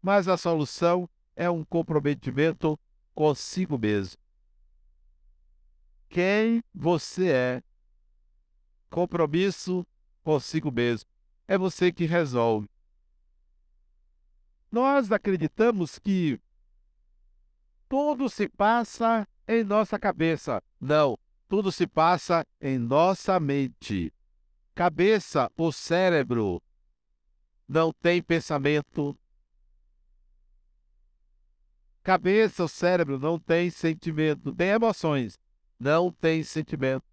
mas 0.04 0.28
a 0.28 0.38
solução 0.38 1.10
é 1.36 1.50
um 1.50 1.64
comprometimento 1.64 2.78
consigo 3.16 3.80
mesmo. 3.80 4.20
Quem 6.10 6.62
você 6.76 7.32
é? 7.32 7.64
Compromisso 8.90 9.88
consigo 10.22 10.72
mesmo. 10.72 11.10
É 11.48 11.58
você 11.58 11.92
que 11.92 12.06
resolve. 12.06 12.70
Nós 14.70 15.12
acreditamos 15.12 15.98
que 15.98 16.40
tudo 17.88 18.30
se 18.30 18.50
passa 18.50 19.28
em 19.48 19.64
nossa 19.64 19.98
cabeça. 19.98 20.62
Não, 20.80 21.18
tudo 21.48 21.72
se 21.72 21.88
passa 21.88 22.46
em 22.60 22.78
nossa 22.78 23.40
mente 23.40 24.14
cabeça, 24.74 25.52
o 25.56 25.72
cérebro, 25.72 26.62
não 27.68 27.94
tem 27.94 28.22
pensamento, 28.22 29.18
Cabeça, 32.04 32.66
o 32.66 32.68
cérebro 32.68 33.18
não 33.18 33.40
tem 33.40 33.70
sentimento, 33.70 34.54
tem 34.54 34.68
emoções, 34.70 35.40
não 35.80 36.12
tem 36.12 36.44
sentimento. 36.44 37.06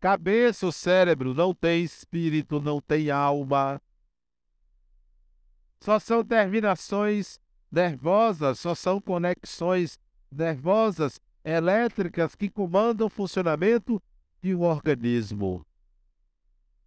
Cabeça, 0.00 0.66
o 0.66 0.72
cérebro 0.72 1.34
não 1.34 1.52
tem 1.52 1.84
espírito, 1.84 2.58
não 2.58 2.80
tem 2.80 3.10
alma. 3.10 3.80
Só 5.80 5.98
são 5.98 6.24
terminações 6.24 7.38
nervosas, 7.70 8.58
só 8.58 8.74
são 8.74 9.00
conexões 9.02 9.98
nervosas 10.32 11.20
elétricas 11.44 12.34
que 12.34 12.48
comandam 12.48 13.08
o 13.08 13.10
funcionamento 13.10 14.02
de 14.42 14.54
um 14.54 14.62
organismo. 14.62 15.64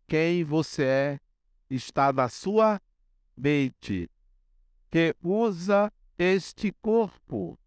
Quem 0.07 0.43
você 0.43 0.83
é 0.83 1.19
está 1.69 2.11
na 2.11 2.27
sua 2.27 2.81
mente, 3.37 4.09
que 4.89 5.15
usa 5.21 5.93
este 6.19 6.73
corpo. 6.73 7.57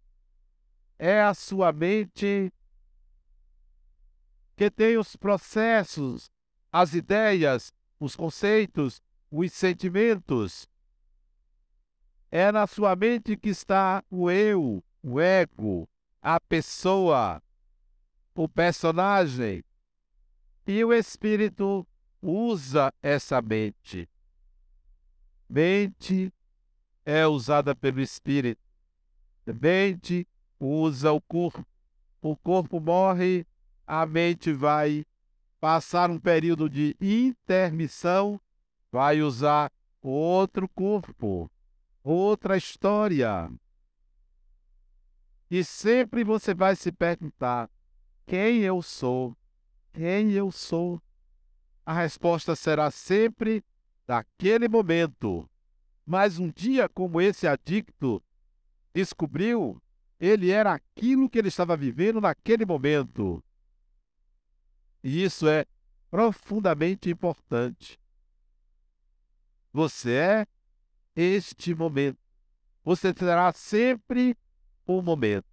É 0.99 1.23
a 1.23 1.33
sua 1.33 1.73
mente 1.73 2.53
que 4.55 4.71
tem 4.71 4.99
os 4.99 5.17
processos, 5.17 6.31
as 6.71 6.93
ideias, 6.93 7.73
os 7.99 8.15
conceitos, 8.15 9.03
os 9.31 9.53
sentimentos. 9.53 10.69
É 12.31 12.53
na 12.53 12.67
sua 12.67 12.95
mente 12.95 13.37
que 13.37 13.49
está 13.49 14.05
o 14.11 14.31
eu, 14.31 14.85
o 15.03 15.19
ego, 15.19 15.89
a 16.21 16.39
pessoa, 16.39 17.43
o 18.35 18.49
personagem. 18.49 19.65
E 20.67 20.85
o 20.85 20.93
espírito 20.93 21.87
usa 22.21 22.95
essa 23.03 23.43
mente. 23.43 24.09
Mente 25.49 26.33
é 27.05 27.27
usada 27.27 27.75
pelo 27.75 28.01
espírito. 28.01 28.61
Mente 29.47 30.27
usa 30.59 31.13
o 31.13 31.21
corpo. 31.21 31.67
O 32.21 32.37
corpo 32.37 32.81
morre, 32.81 33.47
a 33.87 34.07
mente 34.07 34.53
vai 34.53 35.05
passar 35.61 36.11
um 36.11 36.19
período 36.19 36.69
de 36.69 36.97
intermissão, 37.01 38.41
vai 38.91 39.23
usar 39.23 39.73
outro 40.01 40.69
corpo, 40.69 41.51
outra 42.03 42.57
história. 42.57 43.51
E 45.51 45.63
sempre 45.65 46.25
você 46.25 46.55
vai 46.55 46.77
se 46.77 46.91
perguntar: 46.91 47.69
quem 48.27 48.61
eu 48.61 48.81
sou? 48.81 49.37
Quem 49.93 50.33
eu 50.33 50.51
sou? 50.51 51.03
A 51.85 51.93
resposta 51.93 52.55
será 52.55 52.91
sempre 52.91 53.65
daquele 54.07 54.69
momento. 54.69 55.49
Mas 56.05 56.39
um 56.39 56.51
dia, 56.51 56.89
como 56.89 57.21
esse 57.21 57.47
adicto 57.47 58.23
descobriu, 58.93 59.81
ele 60.19 60.51
era 60.51 60.73
aquilo 60.73 61.29
que 61.29 61.39
ele 61.39 61.49
estava 61.49 61.77
vivendo 61.77 62.21
naquele 62.21 62.65
momento. 62.65 63.43
E 65.03 65.25
isso 65.25 65.49
é 65.49 65.67
profundamente 66.11 67.11
importante. 67.11 67.99
Você 69.73 70.13
é 70.13 70.47
este 71.17 71.75
momento. 71.75 72.19
Você 72.85 73.15
terá 73.15 73.53
sempre 73.53 74.37
o 74.87 75.01
momento. 75.01 75.47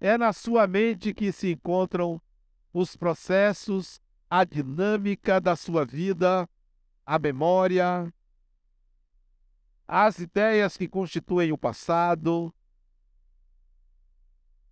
É 0.00 0.18
na 0.18 0.32
sua 0.32 0.66
mente 0.66 1.14
que 1.14 1.32
se 1.32 1.52
encontram 1.52 2.20
os 2.72 2.94
processos, 2.94 4.00
a 4.30 4.44
dinâmica 4.44 5.40
da 5.40 5.56
sua 5.56 5.84
vida, 5.84 6.48
a 7.04 7.18
memória, 7.18 8.12
as 9.88 10.18
ideias 10.18 10.76
que 10.76 10.86
constituem 10.86 11.50
o 11.50 11.56
passado, 11.56 12.54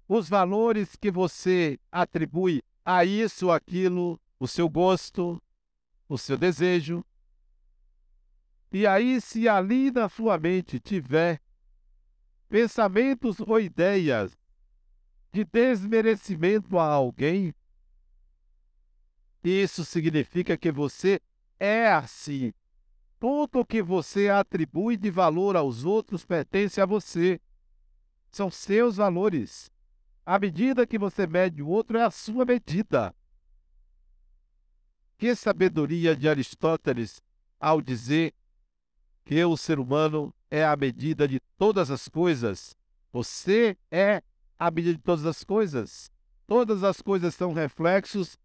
os 0.07 0.29
valores 0.29 0.95
que 0.95 1.11
você 1.11 1.81
atribui 1.91 2.63
a 2.85 3.03
isso, 3.03 3.51
aquilo, 3.51 4.21
o 4.39 4.47
seu 4.47 4.69
gosto, 4.69 5.43
o 6.07 6.19
seu 6.19 6.37
desejo. 6.37 7.03
E 8.71 8.87
aí, 8.87 9.19
se 9.21 9.49
ali 9.49 9.91
na 9.91 10.07
sua 10.07 10.39
mente 10.39 10.79
tiver 10.79 11.41
pensamentos 12.47 13.41
ou 13.41 13.59
ideias 13.59 14.37
de 15.33 15.45
desmerecimento 15.45 16.79
a 16.79 16.85
alguém, 16.85 17.55
isso 19.43 19.83
significa 19.83 20.59
que 20.59 20.71
você 20.71 21.21
é 21.59 21.91
assim. 21.91 22.53
Tudo 23.19 23.65
que 23.65 23.83
você 23.83 24.29
atribui 24.29 24.97
de 24.97 25.11
valor 25.11 25.57
aos 25.57 25.85
outros 25.85 26.25
pertence 26.25 26.81
a 26.81 26.87
você. 26.87 27.41
São 28.31 28.51
seus 28.51 28.97
valores. 28.97 29.71
A 30.25 30.39
medida 30.39 30.87
que 30.87 30.99
você 30.99 31.27
mede 31.27 31.63
o 31.63 31.69
outro 31.69 31.97
é 31.97 32.03
a 32.03 32.11
sua 32.11 32.45
medida. 32.45 33.15
Que 35.17 35.35
sabedoria 35.35 36.15
de 36.15 36.29
Aristóteles 36.29 37.23
ao 37.59 37.81
dizer 37.81 38.35
que 39.25 39.43
o 39.45 39.57
ser 39.57 39.79
humano 39.79 40.35
é 40.51 40.65
a 40.65 40.77
medida 40.77 41.27
de 41.27 41.41
todas 41.57 41.91
as 41.91 42.09
coisas. 42.09 42.77
Você 43.13 43.79
é 43.91 44.23
a 44.59 44.71
medida 44.71 44.95
de 44.95 45.03
todas 45.03 45.25
as 45.25 45.43
coisas. 45.43 46.11
Todas 46.47 46.85
as 46.85 47.01
coisas 47.01 47.35
são 47.35 47.53
reflexos 47.55 48.39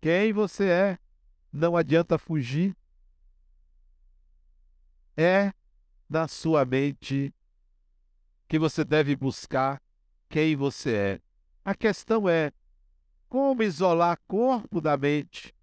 quem 0.00 0.32
você 0.32 0.64
é. 0.64 0.98
Não 1.52 1.76
adianta 1.76 2.18
fugir. 2.18 2.76
É 5.22 5.52
na 6.08 6.26
sua 6.26 6.64
mente 6.64 7.30
que 8.48 8.58
você 8.58 8.82
deve 8.82 9.14
buscar 9.14 9.78
quem 10.30 10.56
você 10.56 10.96
é. 10.96 11.20
A 11.62 11.74
questão 11.74 12.26
é 12.26 12.50
como 13.28 13.62
isolar 13.62 14.18
corpo 14.26 14.80
da 14.80 14.96
mente? 14.96 15.54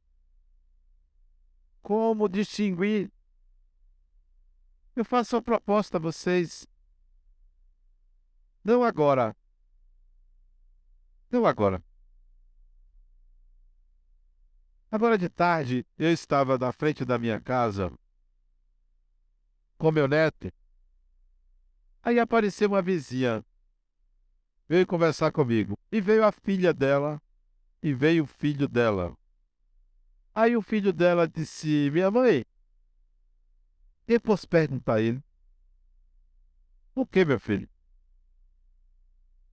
Como 1.82 2.30
distinguir 2.30 3.12
eu 4.96 5.04
faço 5.04 5.36
uma 5.36 5.42
proposta 5.42 5.98
a 5.98 6.00
vocês. 6.00 6.68
Não 8.64 8.84
agora. 8.84 9.36
Não 11.32 11.48
agora. 11.48 11.84
Agora 14.92 15.18
de 15.18 15.30
tarde, 15.30 15.84
eu 15.98 16.12
estava 16.12 16.60
na 16.60 16.72
frente 16.72 17.04
da 17.04 17.18
minha 17.18 17.42
casa 17.42 17.92
com 19.78 19.92
meu 19.92 20.08
neto. 20.08 20.52
Aí 22.02 22.20
apareceu 22.20 22.70
uma 22.70 22.82
vizinha. 22.82 23.46
Veio 24.68 24.86
conversar 24.88 25.32
comigo. 25.32 25.78
E 25.92 26.02
veio 26.02 26.24
a 26.24 26.32
filha 26.32 26.74
dela. 26.74 27.22
E 27.82 27.94
veio 27.94 28.24
o 28.24 28.28
filho 28.28 28.68
dela. 28.68 29.16
Aí 30.34 30.56
o 30.56 30.62
filho 30.62 30.92
dela 30.94 31.28
disse: 31.28 31.90
Minha 31.92 32.12
mãe, 32.12 32.46
eu 34.08 34.22
posso 34.22 34.48
perguntar 34.48 34.96
a 34.96 35.02
ele: 35.02 35.24
O 36.96 37.06
que, 37.06 37.26
meu 37.26 37.40
filho? 37.40 37.70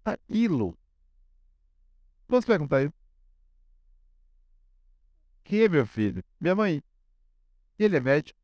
Aquilo. 0.05 0.77
Posso 2.27 2.47
perguntar 2.47 2.79
a 2.79 2.83
ele? 2.83 2.93
Que, 5.43 5.69
meu 5.69 5.87
filho? 5.87 6.25
Minha 6.41 6.55
mãe. 6.55 6.83
Ele 7.79 7.97
é 7.97 8.01
médico. 8.01 8.43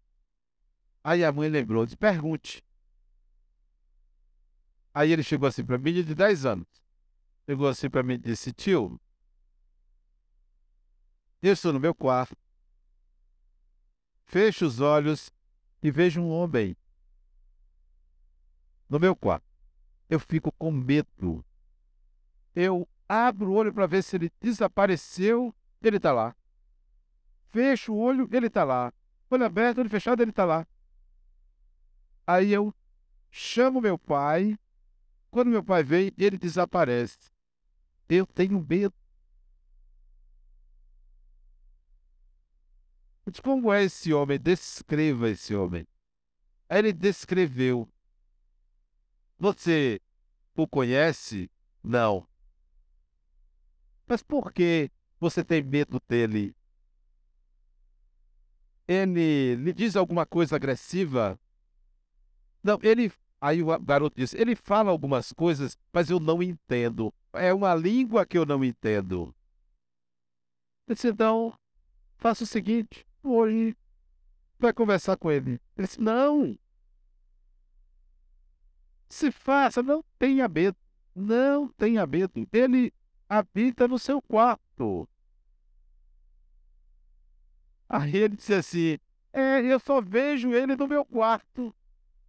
Aí 1.03 1.25
a 1.25 1.33
mãe 1.33 1.49
lembrou, 1.49 1.85
disse, 1.85 1.97
pergunte. 1.97 2.65
Aí 4.93 5.13
ele 5.13 5.23
chegou 5.23 5.49
assim 5.49 5.65
para 5.65 5.79
mim, 5.79 5.93
de 5.93 6.15
10 6.15 6.47
anos. 6.47 6.67
Chegou 7.47 7.69
assim 7.69 7.89
para 7.89 8.03
mim 8.03 8.15
e 8.15 8.19
disse, 8.19 8.53
tio, 8.53 9.01
eu 11.43 11.53
estou 11.53 11.73
no 11.73 11.81
meu 11.81 11.95
quarto. 11.95 12.37
Fecho 14.27 14.67
os 14.67 14.81
olhos 14.81 15.33
e 15.83 15.91
vejo 15.91 16.21
um 16.21 16.31
homem 16.31 16.77
no 18.89 19.01
meu 19.01 19.17
quarto. 19.17 19.47
Eu 20.09 20.21
fico 20.21 20.53
com 20.53 20.71
medo. 20.71 21.45
Eu 22.55 22.87
abro 23.09 23.51
o 23.51 23.55
olho 23.55 23.73
para 23.73 23.87
ver 23.87 24.03
se 24.03 24.17
ele 24.17 24.31
desapareceu, 24.41 25.55
ele 25.83 25.97
está 25.97 26.13
lá. 26.13 26.37
Fecho 27.49 27.93
o 27.93 27.99
olho, 27.99 28.29
ele 28.31 28.49
está 28.49 28.63
lá. 28.63 28.93
Olho 29.31 29.45
aberto, 29.45 29.79
olho 29.79 29.89
fechado, 29.89 30.21
ele 30.23 30.31
está 30.31 30.45
lá. 30.45 30.67
Aí 32.33 32.53
eu 32.53 32.73
chamo 33.29 33.81
meu 33.81 33.99
pai. 33.99 34.57
Quando 35.33 35.51
meu 35.51 35.65
pai 35.65 35.83
vem, 35.83 36.13
ele 36.17 36.39
desaparece. 36.39 37.19
Eu 38.09 38.25
tenho 38.25 38.65
medo. 38.65 38.95
Como 43.43 43.73
é 43.73 43.83
esse 43.83 44.13
homem? 44.13 44.39
Descreva 44.39 45.29
esse 45.29 45.57
homem. 45.57 45.85
Aí 46.69 46.79
ele 46.79 46.93
descreveu. 46.93 47.89
Você 49.37 50.01
o 50.55 50.69
conhece? 50.69 51.51
Não. 51.83 52.29
Mas 54.07 54.23
por 54.23 54.53
que 54.53 54.89
você 55.19 55.43
tem 55.43 55.65
medo 55.65 56.01
dele? 56.07 56.55
Ele 58.87 59.57
lhe 59.57 59.73
diz 59.73 59.97
alguma 59.97 60.25
coisa 60.25 60.55
agressiva? 60.55 61.37
Não, 62.63 62.79
ele 62.83 63.11
Aí 63.41 63.63
o 63.63 63.79
garoto 63.79 64.17
disse: 64.17 64.37
Ele 64.37 64.55
fala 64.55 64.91
algumas 64.91 65.33
coisas, 65.33 65.77
mas 65.93 66.11
eu 66.11 66.21
não 66.21 66.43
entendo. 66.43 67.13
É 67.33 67.55
uma 67.55 67.75
língua 67.75 68.27
que 68.27 68.37
eu 68.37 68.45
não 68.45 68.63
entendo. 68.63 69.35
Eu 70.87 70.95
disse: 70.95 71.09
Então, 71.09 71.55
faça 72.19 72.45
o 72.45 72.47
seguinte: 72.47 73.07
hoje 73.23 73.75
vai 74.59 74.73
conversar 74.75 75.17
com 75.17 75.31
ele. 75.31 75.53
Ele 75.77 75.87
disse: 75.87 76.01
Não. 76.01 76.59
Se 79.09 79.31
faça, 79.33 79.83
não 79.83 80.05
tenha 80.19 80.47
medo. 80.47 80.77
Não 81.15 81.67
tenha 81.69 82.07
medo. 82.07 82.47
Ele 82.53 82.93
habita 83.29 83.89
no 83.89 83.99
seu 83.99 84.21
quarto. 84.21 85.09
Aí 87.89 88.15
ele 88.17 88.37
disse 88.37 88.53
assim: 88.53 88.99
É, 89.33 89.61
eu 89.63 89.81
só 89.81 90.03
vejo 90.03 90.53
ele 90.53 90.77
no 90.77 90.87
meu 90.87 91.07
quarto. 91.07 91.75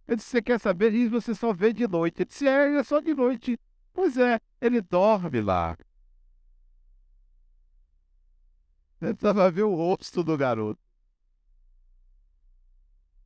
Eu 0.06 0.16
disse: 0.16 0.30
Você 0.30 0.42
quer 0.42 0.60
saber? 0.60 0.94
E 0.94 1.08
você 1.08 1.34
só 1.34 1.52
vê 1.52 1.72
de 1.72 1.86
noite. 1.86 2.22
Ele 2.22 2.26
disse: 2.26 2.46
É, 2.46 2.74
é 2.76 2.82
só 2.84 3.00
de 3.00 3.14
noite. 3.14 3.58
Pois 3.92 4.16
é, 4.16 4.40
ele 4.60 4.80
dorme 4.80 5.40
lá. 5.40 5.76
Eu 9.00 9.12
estava 9.12 9.50
ver 9.50 9.64
o 9.64 9.74
rosto 9.74 10.22
do 10.22 10.36
garoto. 10.36 10.80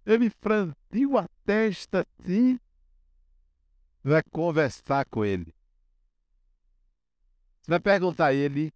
Ele 0.04 0.30
franziu 0.30 1.18
a 1.18 1.28
testa 1.44 2.06
assim. 2.18 2.58
Vai 4.02 4.22
conversar 4.30 5.04
com 5.06 5.24
ele. 5.24 5.52
Você 7.60 7.70
vai 7.70 7.80
perguntar 7.80 8.26
a 8.26 8.34
ele 8.34 8.72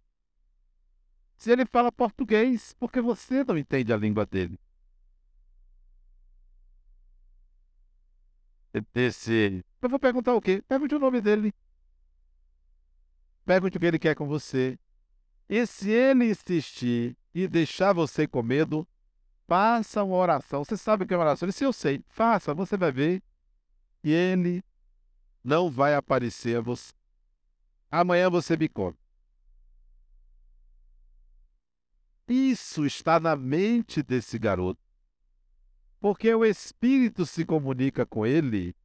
se 1.37 1.49
ele 1.49 1.65
fala 1.65 1.91
português, 1.91 2.75
porque 2.77 3.01
você 3.01 3.43
não 3.43 3.57
entende 3.57 3.91
a 3.91 3.97
língua 3.97 4.27
dele. 4.27 4.59
Esse. 8.95 9.63
Eu 9.81 9.89
vou 9.89 9.99
perguntar 9.99 10.33
o 10.33 10.41
quê? 10.41 10.63
Pergunte 10.67 10.95
o 10.95 10.99
nome 10.99 11.19
dele. 11.21 11.53
Pergunte 13.45 13.77
o 13.77 13.79
que 13.79 13.85
ele 13.85 13.99
quer 13.99 14.15
com 14.15 14.27
você. 14.27 14.79
E 15.49 15.65
se 15.65 15.89
ele 15.89 16.29
insistir 16.29 17.17
e 17.33 17.47
deixar 17.47 17.93
você 17.93 18.27
com 18.27 18.41
medo, 18.41 18.87
faça 19.47 20.03
uma 20.03 20.15
oração. 20.15 20.63
Você 20.63 20.77
sabe 20.77 21.03
o 21.03 21.07
que 21.07 21.13
é 21.13 21.17
uma 21.17 21.25
oração? 21.25 21.45
Ele 21.45 21.51
disse, 21.51 21.65
eu 21.65 21.73
sei. 21.73 22.01
Faça, 22.07 22.53
você 22.53 22.77
vai 22.77 22.91
ver. 22.91 23.21
E 24.03 24.11
ele 24.11 24.63
não 25.43 25.69
vai 25.69 25.93
aparecer 25.93 26.57
a 26.57 26.61
você. 26.61 26.93
Amanhã 27.89 28.29
você 28.29 28.55
me 28.55 28.69
conta. 28.69 28.97
Isso 32.27 32.85
está 32.85 33.19
na 33.19 33.35
mente 33.35 34.01
desse 34.01 34.39
garoto. 34.39 34.79
Porque 36.01 36.33
o 36.33 36.43
espírito 36.43 37.27
se 37.27 37.45
comunica 37.45 38.07
com 38.07 38.25
ele 38.25 38.75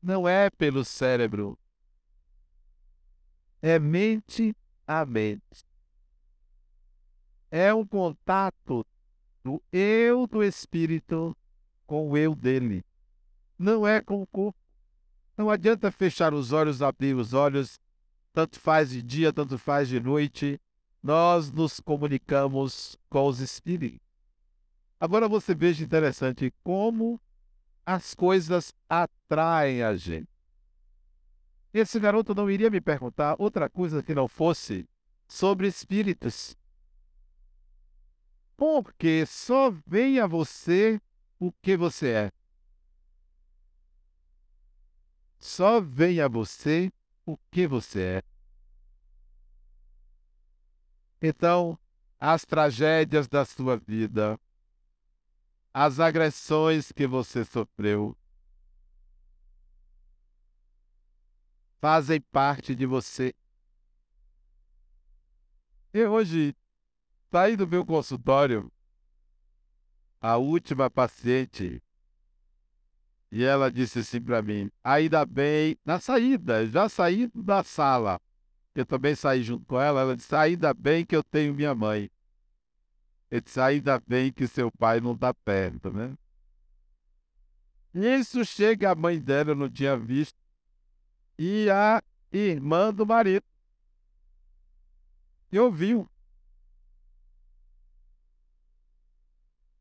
não 0.00 0.26
é 0.26 0.48
pelo 0.48 0.84
cérebro, 0.84 1.58
é 3.60 3.76
mente 3.76 4.56
a 4.86 5.04
mente. 5.04 5.64
É 7.50 7.74
um 7.74 7.84
contato 7.84 8.86
do 9.42 9.60
eu 9.72 10.28
do 10.28 10.44
espírito 10.44 11.36
com 11.88 12.08
o 12.08 12.16
eu 12.16 12.36
dele. 12.36 12.84
Não 13.58 13.84
é 13.84 14.00
com 14.00 14.22
o 14.22 14.26
corpo. 14.28 14.56
Não 15.36 15.50
adianta 15.50 15.90
fechar 15.90 16.32
os 16.32 16.52
olhos, 16.52 16.80
abrir 16.80 17.16
os 17.16 17.34
olhos, 17.34 17.80
tanto 18.32 18.60
faz 18.60 18.90
de 18.90 19.02
dia, 19.02 19.32
tanto 19.32 19.58
faz 19.58 19.88
de 19.88 19.98
noite. 19.98 20.60
Nós 21.02 21.50
nos 21.50 21.80
comunicamos 21.80 22.96
com 23.08 23.26
os 23.26 23.40
espíritos. 23.40 24.09
Agora 25.00 25.26
você 25.26 25.54
veja 25.54 25.82
interessante 25.82 26.52
como 26.62 27.18
as 27.86 28.14
coisas 28.14 28.74
atraem 28.86 29.82
a 29.82 29.96
gente. 29.96 30.28
Esse 31.72 31.98
garoto 31.98 32.34
não 32.34 32.50
iria 32.50 32.68
me 32.68 32.82
perguntar 32.82 33.36
outra 33.38 33.70
coisa 33.70 34.02
que 34.02 34.14
não 34.14 34.28
fosse 34.28 34.86
sobre 35.26 35.66
espíritos. 35.66 36.54
Porque 38.56 39.24
só 39.24 39.70
vem 39.86 40.20
a 40.20 40.26
você 40.26 41.00
o 41.38 41.50
que 41.50 41.78
você 41.78 42.08
é. 42.10 42.32
Só 45.38 45.80
vem 45.80 46.20
a 46.20 46.28
você 46.28 46.92
o 47.24 47.38
que 47.50 47.66
você 47.66 48.02
é. 48.02 48.22
Então, 51.22 51.78
as 52.18 52.44
tragédias 52.44 53.26
da 53.26 53.46
sua 53.46 53.78
vida, 53.78 54.38
as 55.72 56.00
agressões 56.00 56.90
que 56.92 57.06
você 57.06 57.44
sofreu 57.44 58.16
fazem 61.80 62.20
parte 62.20 62.74
de 62.74 62.84
você. 62.86 63.34
E 65.92 66.04
hoje, 66.04 66.54
saí 67.30 67.56
do 67.56 67.66
meu 67.66 67.84
consultório, 67.84 68.70
a 70.20 70.36
última 70.36 70.90
paciente, 70.90 71.82
e 73.32 73.44
ela 73.44 73.70
disse 73.70 74.00
assim 74.00 74.20
para 74.20 74.42
mim: 74.42 74.70
ainda 74.84 75.24
bem, 75.24 75.76
na 75.84 75.98
saída, 75.98 76.66
já 76.66 76.88
saí 76.88 77.30
da 77.34 77.64
sala, 77.64 78.20
eu 78.74 78.84
também 78.84 79.14
saí 79.14 79.42
junto 79.42 79.64
com 79.66 79.80
ela, 79.80 80.02
ela 80.02 80.16
disse: 80.16 80.34
ainda 80.34 80.74
bem 80.74 81.04
que 81.06 81.16
eu 81.16 81.22
tenho 81.22 81.54
minha 81.54 81.74
mãe. 81.74 82.10
Ele 83.30 83.40
disse, 83.40 83.60
ainda 83.60 84.00
bem 84.06 84.32
que 84.32 84.46
seu 84.48 84.70
pai 84.72 85.00
não 85.00 85.12
está 85.12 85.32
perto, 85.32 85.92
né? 85.92 86.16
Isso 87.94 88.44
chega 88.44 88.90
a 88.90 88.94
mãe 88.94 89.20
dela, 89.20 89.50
eu 89.50 89.54
não 89.54 89.68
tinha 89.68 89.96
visto, 89.96 90.38
e 91.38 91.68
a 91.70 92.02
irmã 92.32 92.92
do 92.92 93.06
marido. 93.06 93.44
E 95.52 95.58
ouviu. 95.58 96.08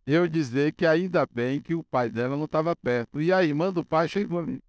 Eu 0.06 0.28
dizer 0.28 0.74
que 0.74 0.88
ainda 0.88 1.28
bem 1.28 1.62
que 1.62 1.76
o 1.76 1.84
pai 1.84 2.10
dela 2.10 2.36
não 2.36 2.46
estava 2.46 2.76
perto. 2.76 3.22
E 3.22 3.32
a 3.32 3.44
irmã 3.44 3.72
do 3.72 3.86
pai 3.86 4.08
chegou 4.08 4.40
ali. 4.40 4.60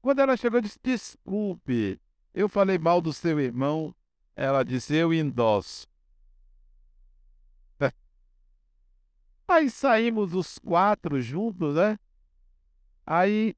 Quando 0.00 0.20
ela 0.20 0.36
chegou, 0.38 0.60
disse: 0.60 0.78
Desculpe, 0.82 2.00
eu 2.32 2.48
falei 2.48 2.78
mal 2.78 3.02
do 3.02 3.12
seu 3.12 3.38
irmão. 3.38 3.94
Ela 4.34 4.62
disse: 4.62 4.94
Eu 4.94 5.12
endosso. 5.12 5.86
Aí 9.46 9.70
saímos 9.70 10.34
os 10.34 10.58
quatro 10.58 11.20
juntos, 11.20 11.74
né? 11.74 11.98
Aí 13.06 13.54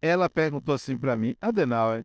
ela 0.00 0.28
perguntou 0.28 0.74
assim 0.74 0.96
para 0.96 1.16
mim, 1.16 1.34
Adenauer, 1.40 2.04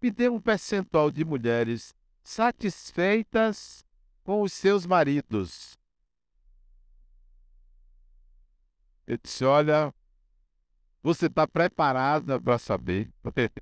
me 0.00 0.10
dê 0.10 0.28
um 0.28 0.40
percentual 0.40 1.10
de 1.10 1.24
mulheres 1.24 1.94
satisfeitas 2.22 3.84
com 4.22 4.42
os 4.42 4.52
seus 4.52 4.86
maridos. 4.86 5.76
Eu 9.06 9.18
disse, 9.18 9.44
olha, 9.44 9.92
você 11.02 11.26
está 11.26 11.46
preparada 11.46 12.40
para 12.40 12.58
saber? 12.58 13.10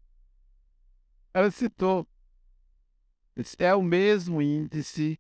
Ela 1.33 1.51
citou. 1.51 2.07
É 3.57 3.75
o 3.75 3.81
mesmo 3.81 4.43
índice 4.43 5.19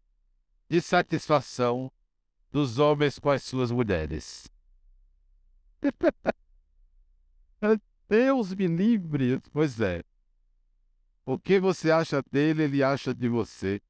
de 0.68 0.80
satisfação 0.80 1.90
dos 2.50 2.78
homens 2.78 3.18
com 3.18 3.30
as 3.30 3.42
suas 3.42 3.70
mulheres. 3.70 4.48
Deus 8.08 8.54
me 8.54 8.66
livre. 8.66 9.40
Pois 9.52 9.80
é. 9.80 10.02
O 11.26 11.38
que 11.38 11.60
você 11.60 11.90
acha 11.90 12.22
dele, 12.30 12.62
ele 12.62 12.82
acha 12.82 13.14
de 13.14 13.28
você. 13.28 13.82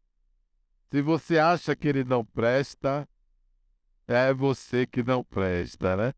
Se 0.91 1.01
você 1.01 1.39
acha 1.39 1.77
que 1.77 1.87
ele 1.87 2.03
não 2.03 2.25
presta, 2.25 3.09
é 4.07 4.33
você 4.33 4.87
que 4.87 5.03
não 5.03 5.23
presta, 5.23 5.97
né? 5.97 6.15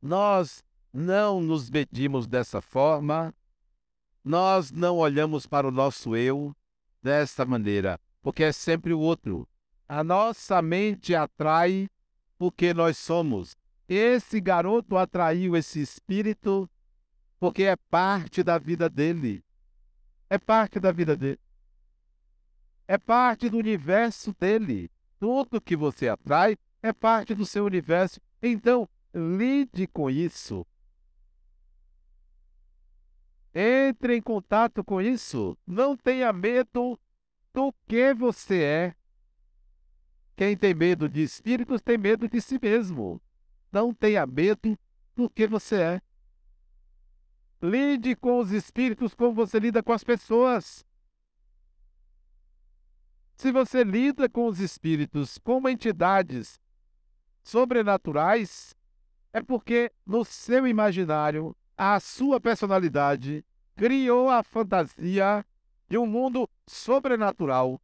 Nós 0.00 0.62
não 0.92 1.40
nos 1.40 1.68
medimos 1.68 2.26
dessa 2.26 2.60
forma, 2.60 3.34
nós 4.22 4.70
não 4.70 4.98
olhamos 4.98 5.46
para 5.46 5.66
o 5.66 5.72
nosso 5.72 6.14
eu 6.14 6.54
dessa 7.02 7.44
maneira, 7.44 7.98
porque 8.22 8.44
é 8.44 8.52
sempre 8.52 8.92
o 8.92 9.00
outro. 9.00 9.48
A 9.88 10.04
nossa 10.04 10.60
mente 10.60 11.14
atrai 11.14 11.88
porque 12.36 12.74
nós 12.74 12.98
somos. 12.98 13.56
Esse 13.88 14.38
garoto 14.38 14.98
atraiu 14.98 15.56
esse 15.56 15.80
espírito 15.80 16.68
porque 17.40 17.62
é 17.62 17.74
parte 17.74 18.42
da 18.42 18.58
vida 18.58 18.90
dele. 18.90 19.42
É 20.28 20.36
parte 20.36 20.78
da 20.78 20.92
vida 20.92 21.16
dele. 21.16 21.40
É 22.86 22.98
parte 22.98 23.48
do 23.48 23.56
universo 23.56 24.34
dele. 24.38 24.90
Tudo 25.18 25.60
que 25.60 25.74
você 25.74 26.08
atrai 26.08 26.56
é 26.82 26.92
parte 26.92 27.34
do 27.34 27.46
seu 27.46 27.64
universo. 27.64 28.20
Então, 28.42 28.86
lide 29.14 29.86
com 29.86 30.10
isso. 30.10 30.66
Entre 33.54 34.16
em 34.16 34.20
contato 34.20 34.84
com 34.84 35.00
isso. 35.00 35.56
Não 35.66 35.96
tenha 35.96 36.30
medo 36.32 36.98
do 37.54 37.72
que 37.86 38.12
você 38.12 38.62
é. 38.62 38.94
Quem 40.38 40.56
tem 40.56 40.72
medo 40.72 41.08
de 41.08 41.20
espíritos 41.20 41.82
tem 41.82 41.98
medo 41.98 42.28
de 42.28 42.40
si 42.40 42.60
mesmo. 42.62 43.20
Não 43.72 43.92
tenha 43.92 44.24
medo 44.24 44.78
porque 45.12 45.48
você 45.48 45.80
é. 45.80 46.02
Lide 47.60 48.14
com 48.14 48.38
os 48.38 48.52
espíritos 48.52 49.16
como 49.16 49.34
você 49.34 49.58
lida 49.58 49.82
com 49.82 49.92
as 49.92 50.04
pessoas. 50.04 50.86
Se 53.34 53.50
você 53.50 53.82
lida 53.82 54.28
com 54.28 54.46
os 54.46 54.60
espíritos 54.60 55.38
como 55.38 55.68
entidades 55.68 56.60
sobrenaturais, 57.42 58.76
é 59.32 59.42
porque 59.42 59.90
no 60.06 60.24
seu 60.24 60.68
imaginário, 60.68 61.52
a 61.76 61.98
sua 61.98 62.40
personalidade 62.40 63.44
criou 63.74 64.28
a 64.28 64.44
fantasia 64.44 65.44
de 65.88 65.98
um 65.98 66.06
mundo 66.06 66.48
sobrenatural. 66.64 67.82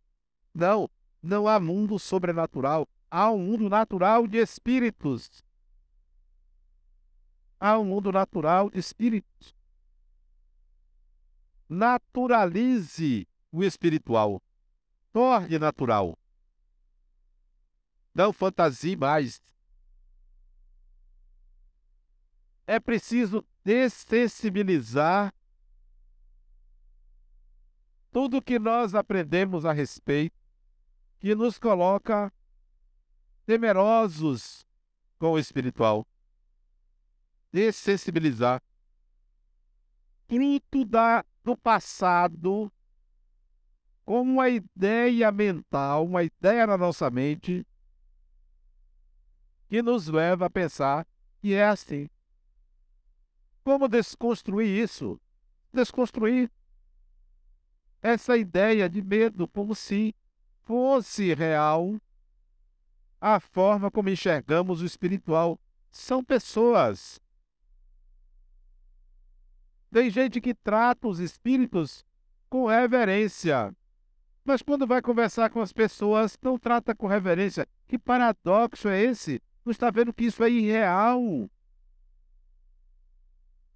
Não, 0.55 0.88
não 1.25 1.49
há 1.49 1.59
mundo 1.59 1.99
sobrenatural, 1.99 2.87
há 3.11 3.31
um 3.31 3.39
mundo 3.39 3.71
natural 3.71 4.27
de 4.27 4.37
espíritos. 4.37 5.43
Há 7.59 7.79
um 7.79 7.85
mundo 7.87 8.13
natural 8.13 8.69
de 8.69 8.79
espíritos. 8.79 9.57
Naturalize 11.67 13.27
o 13.51 13.65
espiritual. 13.65 14.43
Torne 15.15 15.59
natural. 15.59 16.19
Não 18.15 18.31
fantasie 18.31 18.95
mais. 18.95 19.41
É 22.67 22.79
preciso 22.79 23.43
dessensibilizar 23.65 25.33
tudo 28.13 28.43
que 28.43 28.59
nós 28.59 28.95
aprendemos 28.95 29.65
a 29.65 29.73
respeito 29.73 30.43
que 31.25 31.35
nos 31.35 31.59
coloca 31.59 32.31
temerosos 33.47 34.67
com 35.19 35.33
o 35.33 35.39
espiritual. 35.39 36.07
Dessensibilizar. 37.51 38.63
Fruto 40.29 40.85
da, 40.85 41.25
do 41.43 41.57
passado 41.57 42.71
como 44.05 44.33
uma 44.33 44.51
ideia 44.51 45.33
mental, 45.33 46.05
uma 46.05 46.23
ideia 46.23 46.67
na 46.67 46.77
nossa 46.77 47.09
mente, 47.11 47.67
que 49.67 49.81
nos 49.81 50.09
leva 50.09 50.45
a 50.45 50.51
pensar 50.51 51.07
que 51.39 51.55
é 51.55 51.65
assim. 51.65 52.07
Como 53.65 53.89
desconstruir 53.89 54.69
isso? 54.69 55.19
Desconstruir 55.73 56.53
essa 58.03 58.37
ideia 58.37 58.91
de 58.91 59.01
medo, 59.01 59.49
como 59.49 59.75
se 59.75 60.15
fosse 60.64 61.35
real 61.35 61.96
a 63.20 63.40
forma 63.40 63.90
como 63.90 64.11
enxergamos 64.11 64.83
o 64.83 64.85
espiritual. 64.85 65.59
São 65.90 66.22
pessoas. 66.22 67.20
Tem 69.90 70.11
gente 70.11 70.40
que 70.40 70.55
trata 70.55 71.07
os 71.07 71.20
espíritos 71.20 72.05
com 72.50 72.66
reverência. 72.66 73.74
Mas 74.44 74.61
quando 74.61 74.87
vai 74.87 75.00
conversar 75.00 75.48
com 75.50 75.61
as 75.61 75.72
pessoas, 75.72 76.37
não 76.42 76.59
trata 76.59 76.94
com 76.94 77.07
reverência. 77.07 77.66
Que 77.87 77.98
paradoxo 77.98 78.88
é 78.88 79.00
esse? 79.00 79.40
Não 79.64 79.70
está 79.70 79.90
vendo 79.90 80.12
que 80.12 80.24
isso 80.24 80.44
é 80.44 80.50
irreal? 80.50 81.48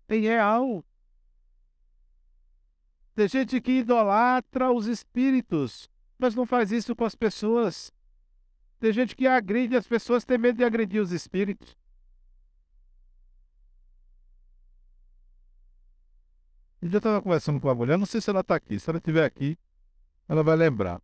É 0.09 0.17
irreal. 0.17 0.85
Tem 3.15 3.29
gente 3.29 3.61
que 3.61 3.79
idolatra 3.79 4.71
os 4.71 4.87
espíritos, 4.87 5.89
mas 6.19 6.35
não 6.35 6.45
faz 6.45 6.73
isso 6.73 6.97
com 6.97 7.05
as 7.05 7.15
pessoas. 7.15 7.93
Tem 8.81 8.93
gente 8.93 9.15
que 9.15 9.27
agride 9.27 9.77
as 9.77 9.87
pessoas, 9.87 10.25
tem 10.25 10.39
medo 10.39 10.59
de 10.59 10.65
agredir 10.65 11.01
os 11.01 11.13
espíritos. 11.13 11.77
Eu 16.81 16.89
já 16.91 16.99
estava 16.99 17.21
conversando 17.21 17.61
com 17.61 17.69
a 17.69 17.75
mulher, 17.75 17.99
não 17.99 18.07
sei 18.07 18.21
se 18.21 18.31
ela 18.31 18.41
está 18.41 18.55
aqui. 18.55 18.79
Se 18.79 18.89
ela 18.89 18.99
estiver 18.99 19.25
aqui, 19.25 19.59
ela 20.29 20.43
vai 20.43 20.57
lembrar. 20.57 21.03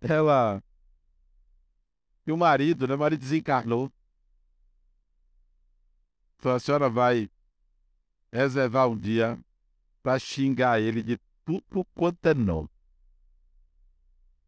Ela. 0.00 0.62
E 2.26 2.32
o 2.32 2.36
marido, 2.36 2.88
né? 2.88 2.94
O 2.94 2.98
marido 2.98 3.20
desencarnou. 3.20 3.92
Então 6.38 6.52
a 6.52 6.58
senhora 6.58 6.88
vai 6.88 7.30
reservar 8.32 8.88
um 8.88 8.96
dia 8.96 9.38
para 10.02 10.18
xingar 10.18 10.80
ele 10.80 11.02
de 11.02 11.20
tudo 11.58 11.84
quanto 11.94 12.24
é 12.26 12.34
nome. 12.34 12.68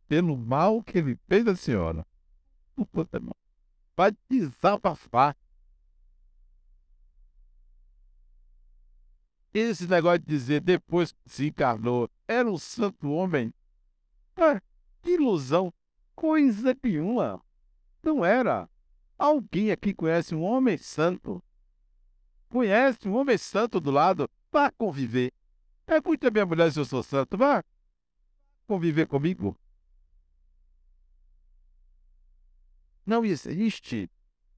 Pelo 0.06 0.36
mal 0.36 0.82
que 0.82 0.98
ele 0.98 1.18
fez 1.26 1.46
a 1.48 1.56
senhora. 1.56 2.06
Tudo 2.76 2.86
quanto 2.86 3.16
é 3.16 3.18
nome. 3.18 3.34
Vai 3.96 4.14
desabafar. 4.28 5.36
Esse 9.54 9.86
negócio 9.86 10.20
de 10.20 10.26
dizer 10.26 10.60
depois 10.60 11.12
que 11.12 11.30
se 11.30 11.46
encarnou, 11.48 12.08
era 12.28 12.50
um 12.50 12.58
santo 12.58 13.10
homem. 13.10 13.52
Ah, 14.36 14.60
que 15.02 15.12
ilusão. 15.12 15.72
Coisa 16.14 16.76
nenhuma. 16.82 17.42
Não 18.02 18.24
era. 18.24 18.68
Alguém 19.18 19.70
aqui 19.70 19.94
conhece 19.94 20.34
um 20.34 20.42
homem 20.42 20.76
santo? 20.76 21.42
Conhece 22.48 23.08
um 23.08 23.14
homem 23.14 23.38
santo 23.38 23.80
do 23.80 23.90
lado? 23.90 24.28
Vá 24.50 24.70
conviver. 24.70 25.32
É 25.86 26.00
muito 26.00 26.26
a 26.26 26.30
minha 26.30 26.46
mulher 26.46 26.72
se 26.72 26.78
eu 26.80 26.84
sou 26.84 27.02
santo. 27.02 27.36
Vá 27.36 27.62
conviver 28.66 29.06
comigo. 29.06 29.54
Não 33.04 33.24
existe. 33.24 34.10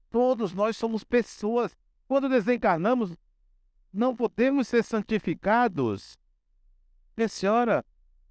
Todos 0.09 0.53
nós 0.53 0.77
somos 0.77 1.03
pessoas. 1.03 1.75
Quando 2.07 2.29
desencarnamos, 2.29 3.17
não 3.91 4.15
podemos 4.15 4.67
ser 4.67 4.83
santificados. 4.83 6.17
Minha 7.17 7.27
senhora, 7.27 7.85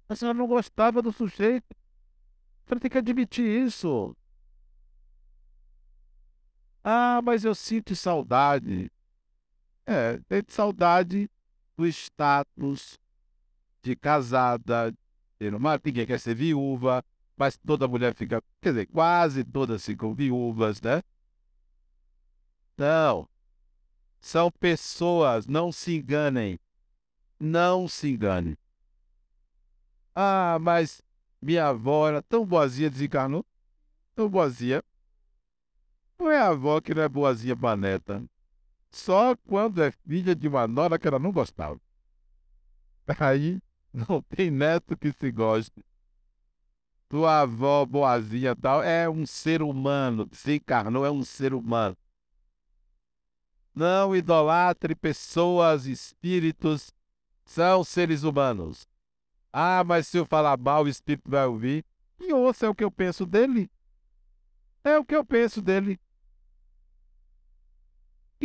a 0.09 0.15
senhora 0.15 0.37
não 0.37 0.47
gostava 0.47 1.01
do 1.01 1.11
sujeito. 1.11 1.71
A 1.71 2.69
senhora 2.69 2.79
tem 2.79 2.89
que 2.89 2.97
admitir 2.97 3.45
isso. 3.45 4.15
Ah, 6.83 7.21
mas 7.23 7.43
eu 7.45 7.53
sinto 7.53 7.95
saudade. 7.95 8.91
É, 9.85 10.17
tem 10.27 10.41
saudade 10.47 11.29
do 11.77 11.85
status 11.87 12.99
de 13.81 13.95
casada, 13.95 14.93
de 15.39 15.49
uma, 15.49 15.79
ninguém 15.83 16.05
quer 16.05 16.19
ser 16.19 16.35
viúva, 16.35 17.03
mas 17.37 17.57
toda 17.57 17.87
mulher 17.87 18.15
fica, 18.15 18.41
quer 18.61 18.69
dizer, 18.69 18.85
quase 18.87 19.43
todas 19.43 19.85
ficam 19.85 20.13
viúvas, 20.13 20.81
né? 20.81 21.01
Não, 22.77 23.27
são 24.25 24.49
pessoas, 24.49 25.45
não 25.45 25.71
se 25.71 25.95
enganem. 25.95 26.59
Não 27.39 27.87
se 27.87 28.09
engane. 28.09 28.57
Ah, 30.15 30.57
mas 30.59 30.99
minha 31.39 31.67
avó 31.67 32.07
era 32.07 32.23
tão 32.23 32.43
boazinha, 32.43 32.89
desencarnou. 32.89 33.45
Tão 34.15 34.27
boazinha. 34.27 34.81
Não 36.17 36.31
é 36.31 36.39
a 36.39 36.47
avó 36.47 36.81
que 36.81 36.93
não 36.93 37.03
é 37.03 37.07
boazinha 37.07 37.55
pra 37.55 37.75
neta. 37.75 38.23
Só 38.95 39.35
quando 39.35 39.83
é 39.83 39.91
filha 39.91 40.33
de 40.33 40.47
uma 40.47 40.65
nora 40.65 40.97
que 40.97 41.05
ela 41.05 41.19
não 41.19 41.29
gostava. 41.29 41.77
Aí 43.19 43.61
não 43.93 44.21
tem 44.21 44.49
neto 44.49 44.95
que 44.95 45.11
se 45.11 45.29
goste. 45.33 45.83
Tua 47.09 47.41
avó 47.41 47.85
boazinha 47.85 48.55
tal 48.55 48.81
é 48.81 49.09
um 49.09 49.25
ser 49.25 49.61
humano. 49.61 50.29
Se 50.31 50.55
encarnou, 50.55 51.05
é 51.05 51.11
um 51.11 51.25
ser 51.25 51.53
humano. 51.53 51.95
Não 53.75 54.15
idolatre 54.15 54.95
pessoas, 54.95 55.85
espíritos, 55.85 56.89
são 57.43 57.83
seres 57.83 58.23
humanos. 58.23 58.87
Ah, 59.51 59.83
mas 59.83 60.07
se 60.07 60.17
eu 60.17 60.25
falar 60.25 60.57
mal, 60.57 60.85
o 60.85 60.87
espírito 60.87 61.29
vai 61.29 61.45
ouvir. 61.45 61.85
E 62.17 62.31
ouça, 62.31 62.65
é 62.65 62.69
o 62.69 62.73
que 62.73 62.85
eu 62.85 62.89
penso 62.89 63.25
dele. 63.25 63.69
É 64.85 64.97
o 64.97 65.03
que 65.03 65.13
eu 65.13 65.25
penso 65.25 65.61
dele. 65.61 65.99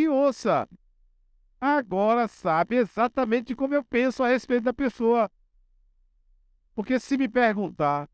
E 0.02 0.08
ouça. 0.08 0.68
Agora 1.60 2.26
sabe 2.28 2.76
exatamente 2.76 3.54
como 3.54 3.74
eu 3.74 3.84
penso 3.84 4.22
a 4.22 4.28
respeito 4.28 4.64
da 4.64 4.72
pessoa. 4.72 5.30
Porque 6.74 6.98
se 6.98 7.16
me 7.18 7.28
perguntar, 7.28 8.08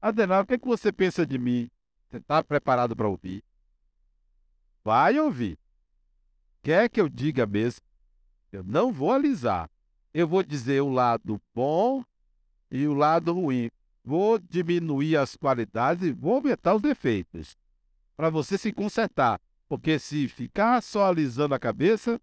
Adenal, 0.00 0.42
o 0.42 0.46
que, 0.46 0.54
é 0.54 0.58
que 0.58 0.66
você 0.66 0.92
pensa 0.92 1.26
de 1.26 1.38
mim? 1.38 1.70
Você 2.08 2.18
está 2.18 2.42
preparado 2.42 2.94
para 2.94 3.08
ouvir? 3.08 3.42
Vai 4.84 5.18
ouvir 5.18 5.58
quer 6.68 6.90
que 6.90 7.00
eu 7.00 7.08
diga 7.08 7.46
mesmo, 7.46 7.80
eu 8.52 8.62
não 8.62 8.92
vou 8.92 9.10
alisar. 9.10 9.70
Eu 10.12 10.28
vou 10.28 10.42
dizer 10.42 10.82
o 10.82 10.90
lado 10.90 11.40
bom 11.54 12.04
e 12.70 12.86
o 12.86 12.92
lado 12.92 13.32
ruim. 13.32 13.70
Vou 14.04 14.38
diminuir 14.38 15.16
as 15.16 15.34
qualidades 15.34 16.02
e 16.06 16.12
vou 16.12 16.34
aumentar 16.34 16.74
os 16.74 16.82
defeitos. 16.82 17.56
Para 18.16 18.28
você 18.28 18.58
se 18.58 18.70
consertar. 18.70 19.40
Porque 19.68 19.98
se 19.98 20.28
ficar 20.28 20.82
só 20.82 21.06
alisando 21.06 21.54
a 21.54 21.58
cabeça, 21.58 22.20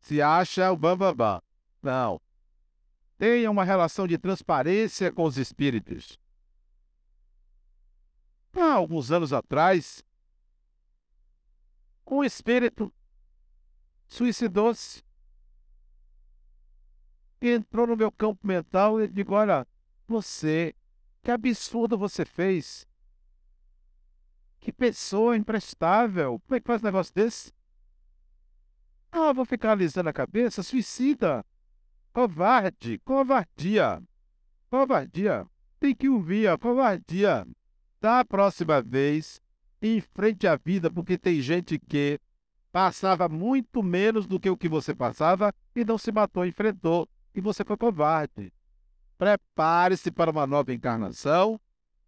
se 0.00 0.22
acha 0.22 0.72
o 0.72 0.76
bambambam. 0.76 1.42
Não. 1.82 2.20
Tenha 3.18 3.50
uma 3.50 3.64
relação 3.64 4.06
de 4.06 4.18
transparência 4.18 5.12
com 5.12 5.24
os 5.24 5.36
espíritos. 5.36 6.18
Há 8.54 8.72
alguns 8.74 9.10
anos 9.10 9.32
atrás, 9.32 10.04
um 12.12 12.22
espírito 12.22 12.92
suicidou-se. 14.06 15.02
Entrou 17.40 17.86
no 17.86 17.96
meu 17.96 18.12
campo 18.12 18.46
mental 18.46 19.00
e 19.00 19.08
digo: 19.08 19.34
Olha, 19.34 19.66
você, 20.06 20.74
que 21.22 21.30
absurdo 21.30 21.96
você 21.96 22.24
fez. 22.24 22.86
Que 24.62 24.72
pessoa 24.72 25.36
imprestável. 25.36 26.40
Como 26.46 26.56
é 26.56 26.60
que 26.60 26.66
faz 26.66 26.80
um 26.80 26.86
negócio 26.86 27.12
desse? 27.12 27.52
Ah, 29.10 29.32
vou 29.32 29.44
ficar 29.44 29.72
alisando 29.72 30.08
a 30.08 30.12
cabeça? 30.12 30.62
Suicida. 30.62 31.44
Covarde. 32.12 33.00
Covardia. 33.04 34.00
Covardia. 34.70 35.48
Tem 35.80 35.92
que 35.92 36.08
ouvir 36.08 36.46
a 36.46 36.56
covardia. 36.56 37.44
Da 38.00 38.24
próxima 38.24 38.80
vez, 38.80 39.42
em 39.82 40.00
frente 40.00 40.46
à 40.46 40.54
vida, 40.54 40.88
porque 40.88 41.18
tem 41.18 41.40
gente 41.40 41.76
que 41.76 42.20
passava 42.70 43.28
muito 43.28 43.82
menos 43.82 44.28
do 44.28 44.38
que 44.38 44.48
o 44.48 44.56
que 44.56 44.68
você 44.68 44.94
passava 44.94 45.52
e 45.74 45.84
não 45.84 45.98
se 45.98 46.12
matou, 46.12 46.46
enfrentou, 46.46 47.08
e 47.34 47.40
você 47.40 47.64
foi 47.64 47.76
covarde. 47.76 48.52
Prepare-se 49.18 50.10
para 50.12 50.30
uma 50.30 50.46
nova 50.46 50.72
encarnação, 50.72 51.60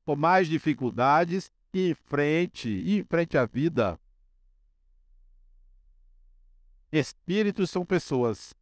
com 0.04 0.14
mais 0.14 0.48
dificuldades, 0.48 1.50
e 1.74 1.90
enfrente, 1.90 2.68
e 2.68 3.00
enfrente 3.00 3.36
a 3.36 3.44
vida. 3.44 4.00
Espíritos 6.92 7.68
são 7.68 7.84
pessoas. 7.84 8.54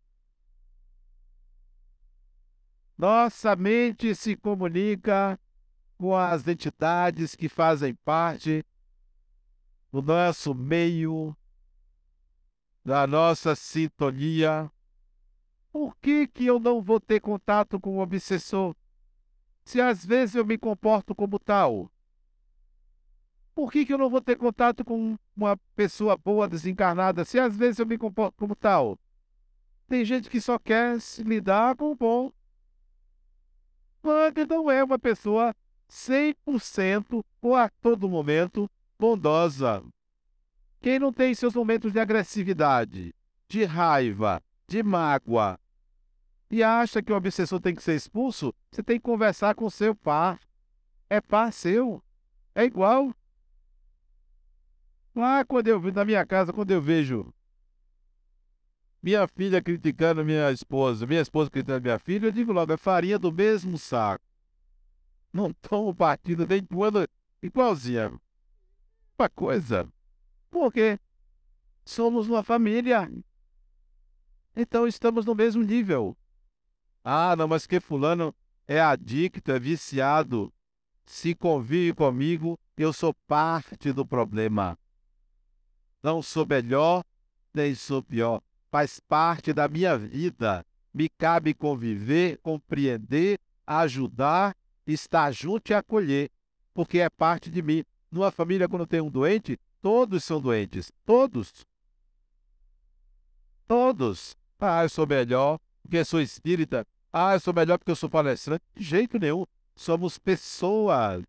Nossa 2.96 3.54
mente 3.54 4.14
se 4.14 4.34
comunica 4.34 5.38
com 5.98 6.16
as 6.16 6.48
entidades 6.48 7.36
que 7.36 7.50
fazem 7.50 7.94
parte 7.96 8.64
do 9.92 10.00
nosso 10.00 10.54
meio, 10.54 11.36
da 12.82 13.06
nossa 13.06 13.54
sintonia. 13.54 14.72
Por 15.70 15.94
que, 15.98 16.26
que 16.26 16.46
eu 16.46 16.58
não 16.58 16.80
vou 16.80 16.98
ter 16.98 17.20
contato 17.20 17.78
com 17.78 17.98
o 17.98 18.00
obsessor? 18.00 18.74
Se 19.64 19.82
às 19.82 20.04
vezes 20.04 20.34
eu 20.34 20.46
me 20.46 20.56
comporto 20.56 21.14
como 21.14 21.38
tal. 21.38 21.91
Por 23.54 23.70
que, 23.70 23.84
que 23.84 23.92
eu 23.92 23.98
não 23.98 24.08
vou 24.08 24.20
ter 24.20 24.36
contato 24.36 24.84
com 24.84 25.16
uma 25.36 25.56
pessoa 25.76 26.16
boa 26.16 26.48
desencarnada 26.48 27.24
se 27.24 27.38
às 27.38 27.56
vezes 27.56 27.78
eu 27.78 27.86
me 27.86 27.98
comporto 27.98 28.34
como 28.38 28.56
tal? 28.56 28.98
Tem 29.86 30.04
gente 30.04 30.30
que 30.30 30.40
só 30.40 30.58
quer 30.58 31.00
se 31.00 31.22
lidar 31.22 31.76
com 31.76 31.90
o 31.90 31.94
bom. 31.94 32.32
Mas 34.02 34.32
não 34.48 34.70
é 34.70 34.82
uma 34.82 34.98
pessoa 34.98 35.54
100% 35.90 37.22
ou 37.42 37.54
a 37.54 37.68
todo 37.68 38.08
momento 38.08 38.70
bondosa. 38.98 39.84
Quem 40.80 40.98
não 40.98 41.12
tem 41.12 41.34
seus 41.34 41.54
momentos 41.54 41.92
de 41.92 42.00
agressividade, 42.00 43.14
de 43.48 43.64
raiva, 43.64 44.42
de 44.66 44.82
mágoa, 44.82 45.58
e 46.50 46.62
acha 46.62 47.02
que 47.02 47.12
o 47.12 47.16
obsessor 47.16 47.60
tem 47.60 47.74
que 47.74 47.82
ser 47.82 47.94
expulso, 47.94 48.54
você 48.70 48.82
tem 48.82 48.96
que 48.96 49.04
conversar 49.04 49.54
com 49.54 49.70
seu 49.70 49.94
par. 49.94 50.40
É 51.08 51.20
par 51.20 51.52
seu. 51.52 52.02
É 52.54 52.64
igual. 52.64 53.14
Lá 55.14 55.44
quando 55.44 55.68
eu 55.68 55.80
na 55.92 56.04
minha 56.04 56.24
casa, 56.24 56.52
quando 56.52 56.70
eu 56.70 56.80
vejo 56.80 57.32
minha 59.02 59.26
filha 59.26 59.60
criticando 59.60 60.24
minha 60.24 60.50
esposa, 60.52 61.06
minha 61.06 61.20
esposa 61.20 61.50
criticando 61.50 61.82
minha 61.82 61.98
filha, 61.98 62.26
eu 62.26 62.32
digo 62.32 62.52
logo, 62.52 62.72
é 62.72 62.76
farinha 62.76 63.18
do 63.18 63.32
mesmo 63.32 63.76
saco. 63.76 64.24
Não 65.32 65.52
tomo 65.52 65.94
partido 65.94 66.46
nem 66.46 66.64
quando 66.64 67.06
igualzinha. 67.42 68.12
Uma 69.18 69.28
coisa. 69.28 69.88
Porque 70.50 70.98
somos 71.84 72.28
uma 72.28 72.42
família. 72.42 73.10
Então 74.54 74.86
estamos 74.86 75.24
no 75.24 75.34
mesmo 75.34 75.62
nível. 75.62 76.16
Ah, 77.02 77.34
não, 77.36 77.48
mas 77.48 77.66
que 77.66 77.80
fulano 77.80 78.34
é 78.68 78.80
adicto, 78.80 79.50
é 79.50 79.58
viciado. 79.58 80.52
Se 81.04 81.34
convive 81.34 81.94
comigo, 81.94 82.58
eu 82.76 82.92
sou 82.92 83.12
parte 83.26 83.92
do 83.92 84.06
problema. 84.06 84.78
Não 86.02 86.20
sou 86.20 86.44
melhor, 86.44 87.04
nem 87.54 87.74
sou 87.74 88.02
pior. 88.02 88.42
Faz 88.70 88.98
parte 88.98 89.52
da 89.52 89.68
minha 89.68 89.96
vida. 89.96 90.66
Me 90.92 91.08
cabe 91.08 91.54
conviver, 91.54 92.38
compreender, 92.42 93.38
ajudar, 93.66 94.56
estar 94.86 95.30
junto 95.30 95.70
e 95.70 95.74
acolher, 95.74 96.30
porque 96.74 96.98
é 96.98 97.08
parte 97.08 97.50
de 97.50 97.62
mim. 97.62 97.84
Numa 98.10 98.30
família, 98.30 98.68
quando 98.68 98.86
tem 98.86 99.00
um 99.00 99.10
doente, 99.10 99.58
todos 99.80 100.24
são 100.24 100.40
doentes. 100.40 100.90
Todos. 101.04 101.64
Todos. 103.66 104.36
Ah, 104.58 104.82
eu 104.82 104.88
sou 104.88 105.06
melhor 105.06 105.58
porque 105.82 106.04
sou 106.04 106.20
espírita. 106.20 106.86
Ah, 107.12 107.34
eu 107.34 107.40
sou 107.40 107.52
melhor 107.54 107.78
porque 107.78 107.90
eu 107.90 107.96
sou 107.96 108.08
palestrante. 108.08 108.64
De 108.74 108.82
jeito 108.82 109.18
nenhum. 109.18 109.44
Somos 109.74 110.18
pessoas. 110.18 111.22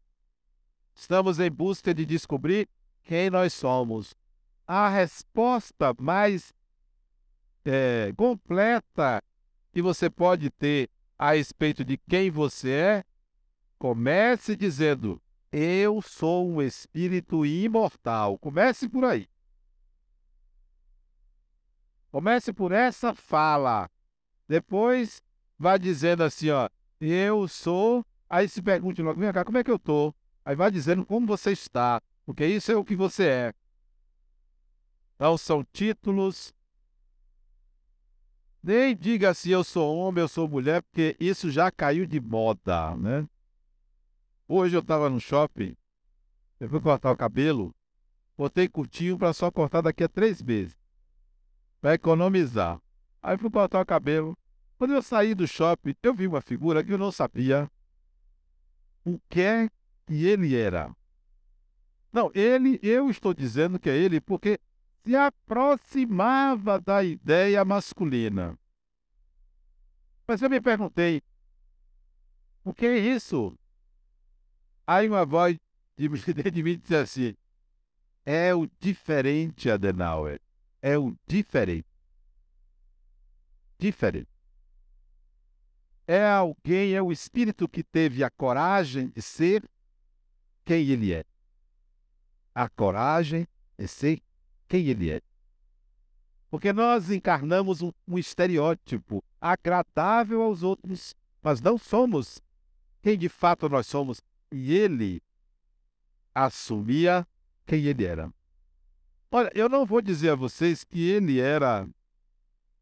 Estamos 0.95 1.39
em 1.39 1.49
busca 1.49 1.93
de 1.93 2.05
descobrir 2.05 2.67
quem 3.03 3.29
nós 3.29 3.53
somos 3.53 4.15
a 4.67 4.89
resposta 4.89 5.93
mais 5.99 6.53
é, 7.65 8.13
completa 8.15 9.21
que 9.71 9.81
você 9.81 10.09
pode 10.09 10.49
ter 10.49 10.89
a 11.17 11.33
respeito 11.33 11.83
de 11.83 11.97
quem 11.97 12.29
você 12.29 12.71
é, 12.71 13.03
comece 13.77 14.55
dizendo: 14.55 15.21
Eu 15.51 16.01
sou 16.01 16.49
um 16.49 16.61
espírito 16.61 17.45
imortal. 17.45 18.37
Comece 18.37 18.87
por 18.87 19.05
aí. 19.05 19.27
Comece 22.11 22.53
por 22.53 22.71
essa 22.71 23.13
fala. 23.13 23.89
Depois 24.47 25.21
vá 25.57 25.77
dizendo 25.77 26.23
assim, 26.23 26.49
ó, 26.49 26.69
eu 27.01 27.47
sou. 27.47 28.05
Aí 28.29 28.47
se 28.47 28.61
pergunte 28.61 29.01
logo, 29.01 29.19
vem 29.19 29.31
cá, 29.31 29.43
como 29.43 29.57
é 29.57 29.63
que 29.63 29.71
eu 29.71 29.79
tô? 29.79 30.13
Aí 30.45 30.55
vai 30.55 30.69
dizendo 30.69 31.05
como 31.05 31.25
você 31.25 31.51
está, 31.51 32.01
porque 32.25 32.45
isso 32.45 32.71
é 32.71 32.75
o 32.75 32.83
que 32.83 32.95
você 32.95 33.25
é. 33.25 33.53
Não 35.23 35.37
são 35.37 35.63
títulos. 35.63 36.53
Nem 38.61 38.93
diga 38.93 39.33
se 39.33 39.51
eu 39.51 39.63
sou 39.63 39.95
homem, 39.95 40.21
eu 40.21 40.27
sou 40.27 40.49
mulher, 40.49 40.81
porque 40.81 41.15
isso 41.17 41.49
já 41.49 41.71
caiu 41.71 42.05
de 42.05 42.19
moda, 42.19 42.93
né? 42.97 43.25
Hoje 44.45 44.75
eu 44.75 44.81
estava 44.81 45.09
no 45.09 45.21
shopping, 45.21 45.77
eu 46.59 46.67
fui 46.67 46.81
cortar 46.81 47.09
o 47.09 47.15
cabelo, 47.15 47.73
botei 48.37 48.67
curtinho 48.67 49.17
para 49.17 49.31
só 49.31 49.49
cortar 49.49 49.79
daqui 49.79 50.03
a 50.03 50.09
três 50.09 50.41
meses, 50.41 50.75
para 51.79 51.93
economizar. 51.93 52.81
Aí 53.21 53.37
fui 53.37 53.49
cortar 53.49 53.79
o 53.79 53.85
cabelo. 53.85 54.37
Quando 54.77 54.93
eu 54.93 55.01
saí 55.01 55.33
do 55.33 55.47
shopping, 55.47 55.95
eu 56.03 56.13
vi 56.13 56.27
uma 56.27 56.41
figura 56.41 56.83
que 56.83 56.91
eu 56.91 56.97
não 56.97 57.13
sabia 57.13 57.71
o 59.05 59.17
que 59.29 59.39
é 59.39 59.69
que 60.05 60.25
ele 60.25 60.53
era. 60.53 60.93
Não, 62.11 62.29
ele, 62.35 62.77
eu 62.83 63.09
estou 63.09 63.33
dizendo 63.33 63.79
que 63.79 63.89
é 63.89 63.95
ele 63.95 64.19
porque 64.19 64.59
se 65.05 65.15
aproximava 65.15 66.79
da 66.79 67.03
ideia 67.03 67.63
masculina. 67.65 68.57
Mas 70.25 70.41
eu 70.41 70.49
me 70.49 70.61
perguntei, 70.61 71.21
o 72.63 72.73
que 72.73 72.85
é 72.85 72.97
isso? 72.97 73.57
Aí 74.87 75.07
uma 75.07 75.25
voz 75.25 75.57
de, 75.97 76.07
de 76.51 76.63
mim 76.63 76.77
disse 76.77 76.95
assim, 76.95 77.35
é 78.25 78.55
o 78.55 78.69
diferente, 78.79 79.69
Adenauer. 79.69 80.39
É 80.81 80.97
o 80.97 81.15
diferente. 81.27 81.87
Diferente. 83.77 84.29
É 86.07 86.25
alguém, 86.25 86.93
é 86.93 87.01
o 87.01 87.11
espírito 87.11 87.67
que 87.67 87.83
teve 87.83 88.23
a 88.23 88.29
coragem 88.29 89.09
de 89.09 89.21
ser 89.21 89.69
quem 90.63 90.87
ele 90.87 91.13
é. 91.13 91.25
A 92.55 92.69
coragem 92.69 93.47
de 93.77 93.87
ser 93.87 94.21
quem 94.67 94.87
ele 94.87 95.11
é. 95.11 95.21
Porque 96.49 96.71
nós 96.71 97.09
encarnamos 97.09 97.81
um, 97.81 97.91
um 98.07 98.17
estereótipo 98.17 99.23
agradável 99.41 100.41
aos 100.41 100.61
outros, 100.61 101.15
mas 101.41 101.59
não 101.59 101.77
somos 101.77 102.41
quem 103.01 103.17
de 103.17 103.27
fato 103.27 103.67
nós 103.67 103.87
somos. 103.87 104.21
E 104.51 104.73
ele 104.73 105.21
assumia 106.33 107.27
quem 107.65 107.85
ele 107.85 108.05
era. 108.05 108.31
Olha, 109.31 109.51
eu 109.55 109.67
não 109.67 109.85
vou 109.85 110.01
dizer 110.01 110.29
a 110.29 110.35
vocês 110.35 110.83
que 110.83 111.09
ele 111.09 111.39
era 111.39 111.87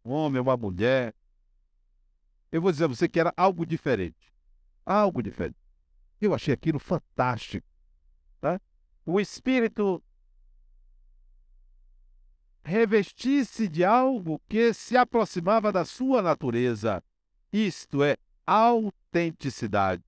um 0.03 0.11
homem, 0.11 0.41
uma 0.41 0.57
mulher. 0.57 1.15
Eu 2.51 2.61
vou 2.61 2.71
dizer 2.71 2.83
a 2.83 2.87
você 2.87 3.07
que 3.07 3.19
era 3.19 3.33
algo 3.37 3.65
diferente. 3.65 4.33
Algo 4.85 5.23
diferente. 5.23 5.55
Eu 6.19 6.33
achei 6.35 6.53
aquilo 6.53 6.77
fantástico. 6.77 7.65
Tá? 8.41 8.59
O 9.05 9.19
espírito 9.19 10.03
revestisse 12.63 13.67
de 13.67 13.83
algo 13.83 14.41
que 14.47 14.73
se 14.73 14.95
aproximava 14.95 15.71
da 15.71 15.83
sua 15.85 16.21
natureza, 16.21 17.03
isto 17.51 18.03
é, 18.03 18.17
autenticidade. 18.45 20.03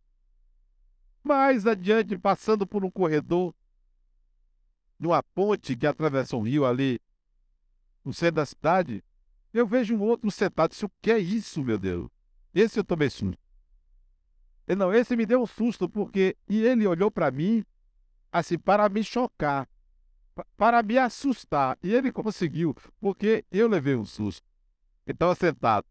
Mais 1.23 1.65
adiante, 1.65 2.17
passando 2.17 2.67
por 2.67 2.83
um 2.83 2.91
corredor, 2.91 3.53
numa 4.99 5.23
ponte 5.23 5.75
que 5.75 5.87
atravessa 5.87 6.35
um 6.35 6.41
rio 6.41 6.65
ali 6.65 6.99
no 8.03 8.13
centro 8.13 8.35
da 8.35 8.45
cidade, 8.45 9.03
eu 9.53 9.65
vejo 9.65 9.95
um 9.95 10.01
outro 10.01 10.29
sentado. 10.31 10.71
Disse, 10.71 10.85
o 10.85 10.91
que 11.01 11.11
é 11.11 11.19
isso, 11.19 11.63
meu 11.63 11.77
Deus? 11.77 12.09
Esse 12.53 12.79
eu 12.79 12.83
tomei 12.83 13.09
susto. 13.09 13.37
Não, 14.77 14.93
esse 14.93 15.15
me 15.15 15.25
deu 15.25 15.41
um 15.41 15.45
susto, 15.45 15.89
porque. 15.89 16.37
E 16.47 16.61
ele 16.61 16.87
olhou 16.87 17.11
para 17.11 17.29
mim, 17.29 17.65
assim, 18.31 18.57
para 18.57 18.87
me 18.87 19.03
chocar, 19.03 19.67
para 20.57 20.81
me 20.83 20.97
assustar. 20.97 21.77
E 21.83 21.93
ele 21.93 22.11
conseguiu, 22.11 22.75
porque 22.99 23.45
eu 23.51 23.67
levei 23.67 23.95
um 23.95 24.05
susto. 24.05 24.45
Então, 25.05 25.33
sentado. 25.35 25.85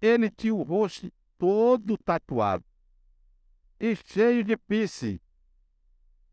Ele 0.00 0.30
tinha 0.30 0.54
o 0.54 0.62
rosto 0.62 1.10
todo 1.38 1.96
tatuado 1.98 2.64
e 3.78 3.96
cheio 3.96 4.44
de 4.44 4.56
pisse 4.56 5.20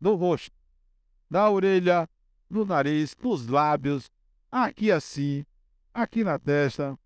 no 0.00 0.14
rosto, 0.14 0.54
na 1.28 1.48
orelha, 1.48 2.08
no 2.48 2.64
nariz, 2.64 3.16
nos 3.22 3.46
lábios, 3.46 4.10
aqui 4.50 4.90
assim, 4.90 5.44
aqui 5.94 6.24
na 6.24 6.38
testa. 6.38 6.98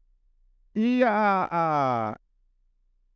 E 0.74 1.02
a, 1.04 1.48
a, 1.50 2.20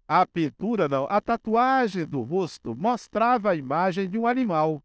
a 0.09 0.27
pintura, 0.27 0.89
não, 0.89 1.07
a 1.09 1.21
tatuagem 1.21 2.05
do 2.05 2.21
rosto 2.23 2.75
mostrava 2.75 3.51
a 3.51 3.57
imagem 3.57 4.09
de 4.09 4.19
um 4.19 4.27
animal. 4.27 4.83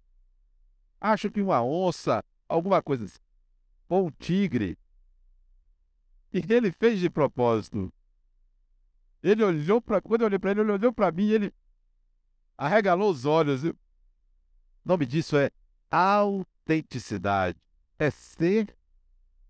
Acho 1.08 1.30
que 1.30 1.40
uma 1.40 1.64
onça, 1.64 2.26
alguma 2.50 2.82
coisa 2.82 3.06
assim. 3.06 3.20
Ou 3.88 4.08
um 4.08 4.10
tigre. 4.10 4.76
E 6.34 6.44
ele 6.52 6.72
fez 6.72 7.00
de 7.00 7.12
propósito. 7.12 7.94
Ele 9.22 9.44
olhou 9.44 9.80
para. 9.80 10.02
Quando 10.02 10.22
eu 10.22 10.26
olhei 10.26 10.40
para 10.40 10.50
ele, 10.50 10.62
ele 10.62 10.72
olhou 10.72 10.92
para 10.92 11.12
mim 11.12 11.26
e 11.26 11.34
ele 11.34 11.54
arregalou 12.58 13.12
os 13.12 13.24
olhos. 13.24 13.64
O 13.64 13.76
nome 14.84 15.06
disso 15.06 15.38
é 15.38 15.52
autenticidade. 15.92 17.60
É 18.00 18.10
ser 18.10 18.76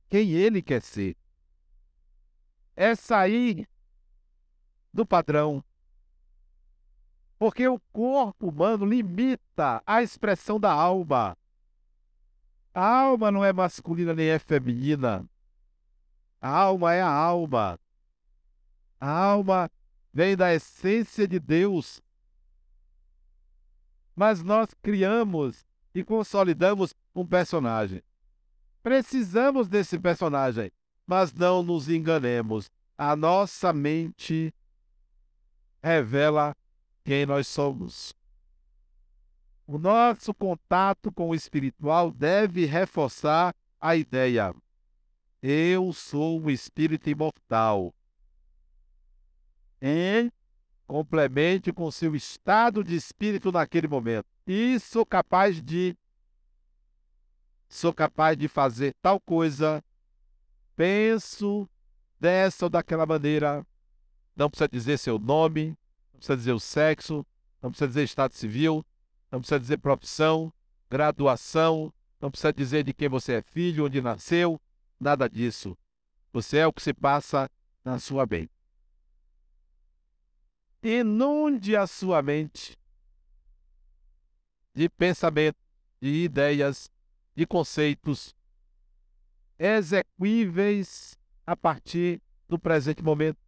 quem 0.10 0.32
ele 0.32 0.62
quer 0.62 0.82
ser. 0.82 1.16
É 2.76 2.96
sair 2.96 3.66
do 4.94 5.06
padrão. 5.06 5.64
Porque 7.40 7.66
o 7.66 7.80
corpo 7.94 8.50
humano 8.50 8.86
limita 8.86 9.82
a 9.88 10.04
expressão 10.04 10.60
da 10.60 10.74
alma. 10.74 11.38
A 12.76 12.86
alma 12.86 13.32
não 13.32 13.44
é 13.44 13.54
masculina 13.54 14.14
nem 14.14 14.28
é 14.28 14.38
feminina. 14.38 15.26
A 16.42 16.50
alma 16.50 16.94
é 16.94 17.02
a 17.02 17.10
alma. 17.10 17.80
A 19.00 19.10
alma 19.10 19.72
vem 20.12 20.36
da 20.36 20.54
essência 20.54 21.26
de 21.26 21.40
Deus. 21.40 22.02
Mas 24.14 24.44
nós 24.44 24.68
criamos 24.84 25.66
e 25.94 26.04
consolidamos 26.04 26.94
um 27.16 27.26
personagem. 27.26 28.04
Precisamos 28.84 29.70
desse 29.70 29.98
personagem, 29.98 30.70
mas 31.08 31.34
não 31.34 31.64
nos 31.64 31.88
enganemos. 31.88 32.70
A 32.98 33.16
nossa 33.16 33.72
mente 33.72 34.54
revela 35.82 36.54
quem 37.06 37.26
nós 37.26 37.48
somos. 37.48 38.14
O 39.68 39.80
nosso 39.80 40.34
contato 40.34 41.12
com 41.12 41.30
o 41.30 41.36
espiritual 41.36 42.12
deve 42.12 42.66
reforçar 42.66 43.56
a 43.82 43.96
ideia: 43.96 44.54
eu 45.42 45.92
sou 45.92 46.40
um 46.40 46.50
espírito 46.50 47.10
imortal. 47.10 47.94
E 49.82 50.32
complemente 50.88 51.74
com 51.74 51.90
seu 51.92 52.16
estado 52.16 52.84
de 52.84 52.96
espírito 52.96 53.52
naquele 53.52 53.88
momento. 53.88 54.26
E 54.48 54.80
sou 54.80 55.06
capaz 55.06 55.62
de 55.62 55.96
sou 57.68 57.94
capaz 57.94 58.38
de 58.38 58.48
fazer 58.48 58.96
tal 59.02 59.20
coisa, 59.20 59.84
penso 60.76 61.68
dessa 62.20 62.66
ou 62.66 62.70
daquela 62.70 63.06
maneira. 63.06 63.66
Não 64.36 64.50
precisa 64.50 64.68
dizer 64.68 64.98
seu 64.98 65.18
nome, 65.18 65.78
não 66.14 66.20
precisa 66.20 66.38
dizer 66.38 66.54
o 66.54 66.60
sexo, 66.60 67.26
não 67.62 67.72
precisa 67.72 67.88
dizer 67.88 68.04
estado 68.04 68.34
civil, 68.34 68.86
não 69.36 69.42
precisa 69.42 69.60
dizer 69.60 69.80
profissão, 69.80 70.54
graduação, 70.90 71.94
não 72.22 72.32
precisa 72.32 72.54
dizer 72.54 72.86
de 72.86 72.94
quem 72.94 73.10
você 73.10 73.34
é 73.34 73.42
filho, 73.42 73.86
onde 73.86 74.00
nasceu, 74.00 74.62
nada 74.98 75.30
disso. 75.30 75.78
Você 76.32 76.60
é 76.60 76.68
o 76.68 76.72
que 76.72 76.82
se 76.82 76.94
passa 76.94 77.52
na 77.84 78.00
sua 78.00 78.26
mente. 78.26 78.50
Inunde 80.82 81.76
a 81.76 81.86
sua 81.86 82.22
mente 82.22 82.78
de 84.74 84.88
pensamento, 84.88 85.58
de 86.00 86.24
ideias, 86.24 86.90
de 87.36 87.46
conceitos 87.46 88.34
execuíveis 89.60 91.20
a 91.46 91.58
partir 91.58 92.22
do 92.48 92.58
presente 92.58 93.04
momento. 93.04 93.40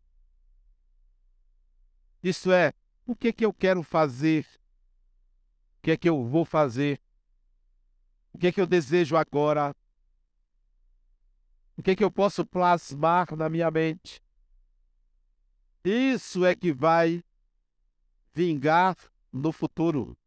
Isto 2.22 2.52
é, 2.52 2.74
o 3.06 3.16
que 3.16 3.32
que 3.32 3.46
eu 3.46 3.54
quero 3.54 3.82
fazer? 3.84 4.46
O 5.78 5.82
que 5.82 5.92
é 5.92 5.98
que 5.98 6.10
eu 6.10 6.24
vou 6.26 6.44
fazer? 6.46 7.00
O 8.34 8.38
que 8.38 8.48
é 8.48 8.52
que 8.52 8.62
eu 8.62 8.68
desejo 8.68 9.16
agora? 9.16 9.76
O 11.78 11.84
que 11.84 11.92
é 11.92 11.96
que 11.96 12.04
eu 12.04 12.12
posso 12.12 12.46
plasmar 12.46 13.36
na 13.36 13.50
minha 13.50 13.70
mente? 13.70 14.22
Isso 15.84 16.44
é 16.44 16.56
que 16.56 16.74
vai 16.74 17.24
vingar 18.34 18.98
no 19.32 19.52
futuro. 19.52 20.18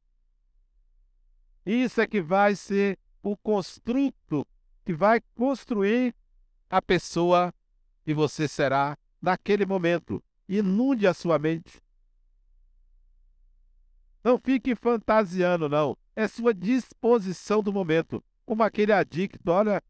Isso 1.67 2.01
é 2.01 2.07
que 2.07 2.23
vai 2.23 2.57
ser 2.57 2.99
o 3.23 3.37
construto 3.37 4.47
que 4.85 4.95
vai 4.95 5.21
construir 5.35 6.15
a 6.69 6.81
pessoa 6.81 7.53
que 8.05 8.15
você 8.15 8.49
será 8.49 8.97
naquele 9.21 9.67
momento. 9.67 10.23
Inunde 10.49 11.07
a 11.07 11.15
sua 11.15 11.39
mente. 11.39 11.81
Não 14.23 14.39
fique 14.39 14.75
fantasiando, 14.75 15.69
não. 15.69 15.97
É 16.15 16.29
sua 16.29 16.53
disposição 16.53 17.63
do 17.63 17.73
momento. 17.73 18.23
Como 18.45 18.63
aquele 18.63 18.93
adicto, 18.93 19.51
olha, 19.51 19.83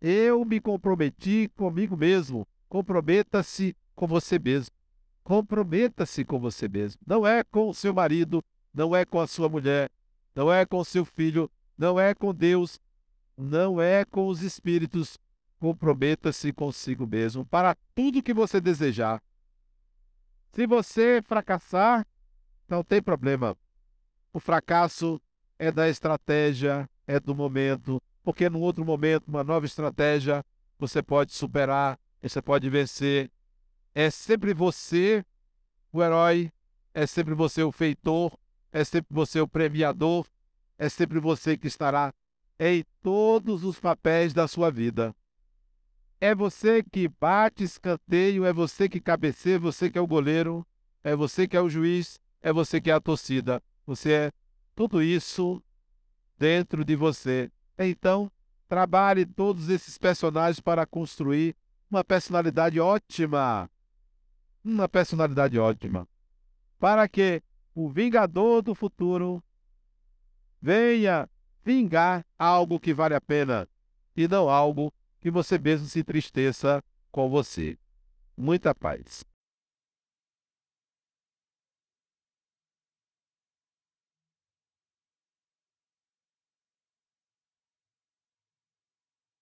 eu 0.00 0.44
me 0.44 0.60
comprometi 0.60 1.48
comigo 1.56 1.96
mesmo. 1.96 2.46
Comprometa-se 2.68 3.76
com 3.94 4.06
você 4.06 4.38
mesmo. 4.38 4.74
Comprometa-se 5.22 6.24
com 6.24 6.40
você 6.40 6.68
mesmo. 6.68 7.00
Não 7.06 7.26
é 7.26 7.44
com 7.44 7.68
o 7.68 7.74
seu 7.74 7.94
marido, 7.94 8.42
não 8.72 8.96
é 8.96 9.04
com 9.04 9.20
a 9.20 9.26
sua 9.26 9.48
mulher, 9.48 9.90
não 10.34 10.52
é 10.52 10.64
com 10.64 10.82
seu 10.82 11.04
filho, 11.04 11.50
não 11.76 12.00
é 12.00 12.14
com 12.14 12.34
Deus, 12.34 12.80
não 13.36 13.80
é 13.80 14.04
com 14.04 14.26
os 14.26 14.42
espíritos. 14.42 15.18
Comprometa-se 15.58 16.52
consigo 16.52 17.06
mesmo 17.06 17.44
para 17.44 17.76
tudo 17.94 18.22
que 18.22 18.32
você 18.32 18.60
desejar. 18.60 19.22
Se 20.52 20.66
você 20.66 21.20
fracassar, 21.22 22.06
não 22.70 22.84
tem 22.84 23.02
problema. 23.02 23.56
O 24.32 24.38
fracasso 24.38 25.20
é 25.58 25.72
da 25.72 25.88
estratégia, 25.88 26.88
é 27.06 27.18
do 27.18 27.34
momento, 27.34 28.00
porque 28.22 28.48
no 28.48 28.60
outro 28.60 28.84
momento, 28.84 29.26
uma 29.26 29.42
nova 29.42 29.66
estratégia, 29.66 30.44
você 30.78 31.02
pode 31.02 31.34
superar, 31.34 31.98
você 32.22 32.40
pode 32.40 32.70
vencer. 32.70 33.30
É 33.94 34.08
sempre 34.08 34.54
você 34.54 35.24
o 35.92 36.02
herói, 36.02 36.52
é 36.94 37.06
sempre 37.06 37.34
você 37.34 37.62
o 37.62 37.72
feitor, 37.72 38.38
é 38.72 38.84
sempre 38.84 39.12
você 39.12 39.40
o 39.40 39.48
premiador, 39.48 40.24
é 40.78 40.88
sempre 40.88 41.18
você 41.18 41.56
que 41.56 41.66
estará 41.66 42.14
em 42.58 42.84
todos 43.02 43.64
os 43.64 43.80
papéis 43.80 44.32
da 44.32 44.46
sua 44.46 44.70
vida. 44.70 45.14
É 46.20 46.34
você 46.34 46.82
que 46.82 47.08
bate 47.08 47.64
escanteio, 47.64 48.44
é 48.44 48.52
você 48.52 48.88
que 48.88 49.00
cabeceia, 49.00 49.56
é 49.56 49.58
você 49.58 49.90
que 49.90 49.98
é 49.98 50.00
o 50.00 50.06
goleiro, 50.06 50.66
é 51.02 51.16
você 51.16 51.48
que 51.48 51.56
é 51.56 51.60
o 51.60 51.68
juiz, 51.68 52.20
é 52.42 52.52
você 52.52 52.80
que 52.80 52.90
é 52.90 52.94
a 52.94 53.00
torcida. 53.00 53.62
Você 53.86 54.12
é 54.12 54.32
tudo 54.74 55.02
isso 55.02 55.62
dentro 56.38 56.84
de 56.84 56.96
você. 56.96 57.50
Então, 57.78 58.30
trabalhe 58.68 59.26
todos 59.26 59.68
esses 59.68 59.98
personagens 59.98 60.60
para 60.60 60.86
construir 60.86 61.56
uma 61.90 62.04
personalidade 62.04 62.78
ótima. 62.80 63.70
Uma 64.64 64.88
personalidade 64.88 65.58
ótima. 65.58 66.08
Para 66.78 67.08
que 67.08 67.42
o 67.74 67.88
Vingador 67.88 68.62
do 68.62 68.74
futuro 68.74 69.42
venha 70.60 71.28
vingar 71.64 72.24
algo 72.38 72.80
que 72.80 72.92
vale 72.92 73.14
a 73.14 73.20
pena 73.20 73.68
e 74.16 74.26
não 74.28 74.48
algo 74.48 74.92
que 75.20 75.30
você 75.30 75.58
mesmo 75.58 75.86
se 75.86 76.00
entristeça 76.00 76.82
com 77.10 77.28
você. 77.28 77.78
Muita 78.36 78.74
paz. 78.74 79.24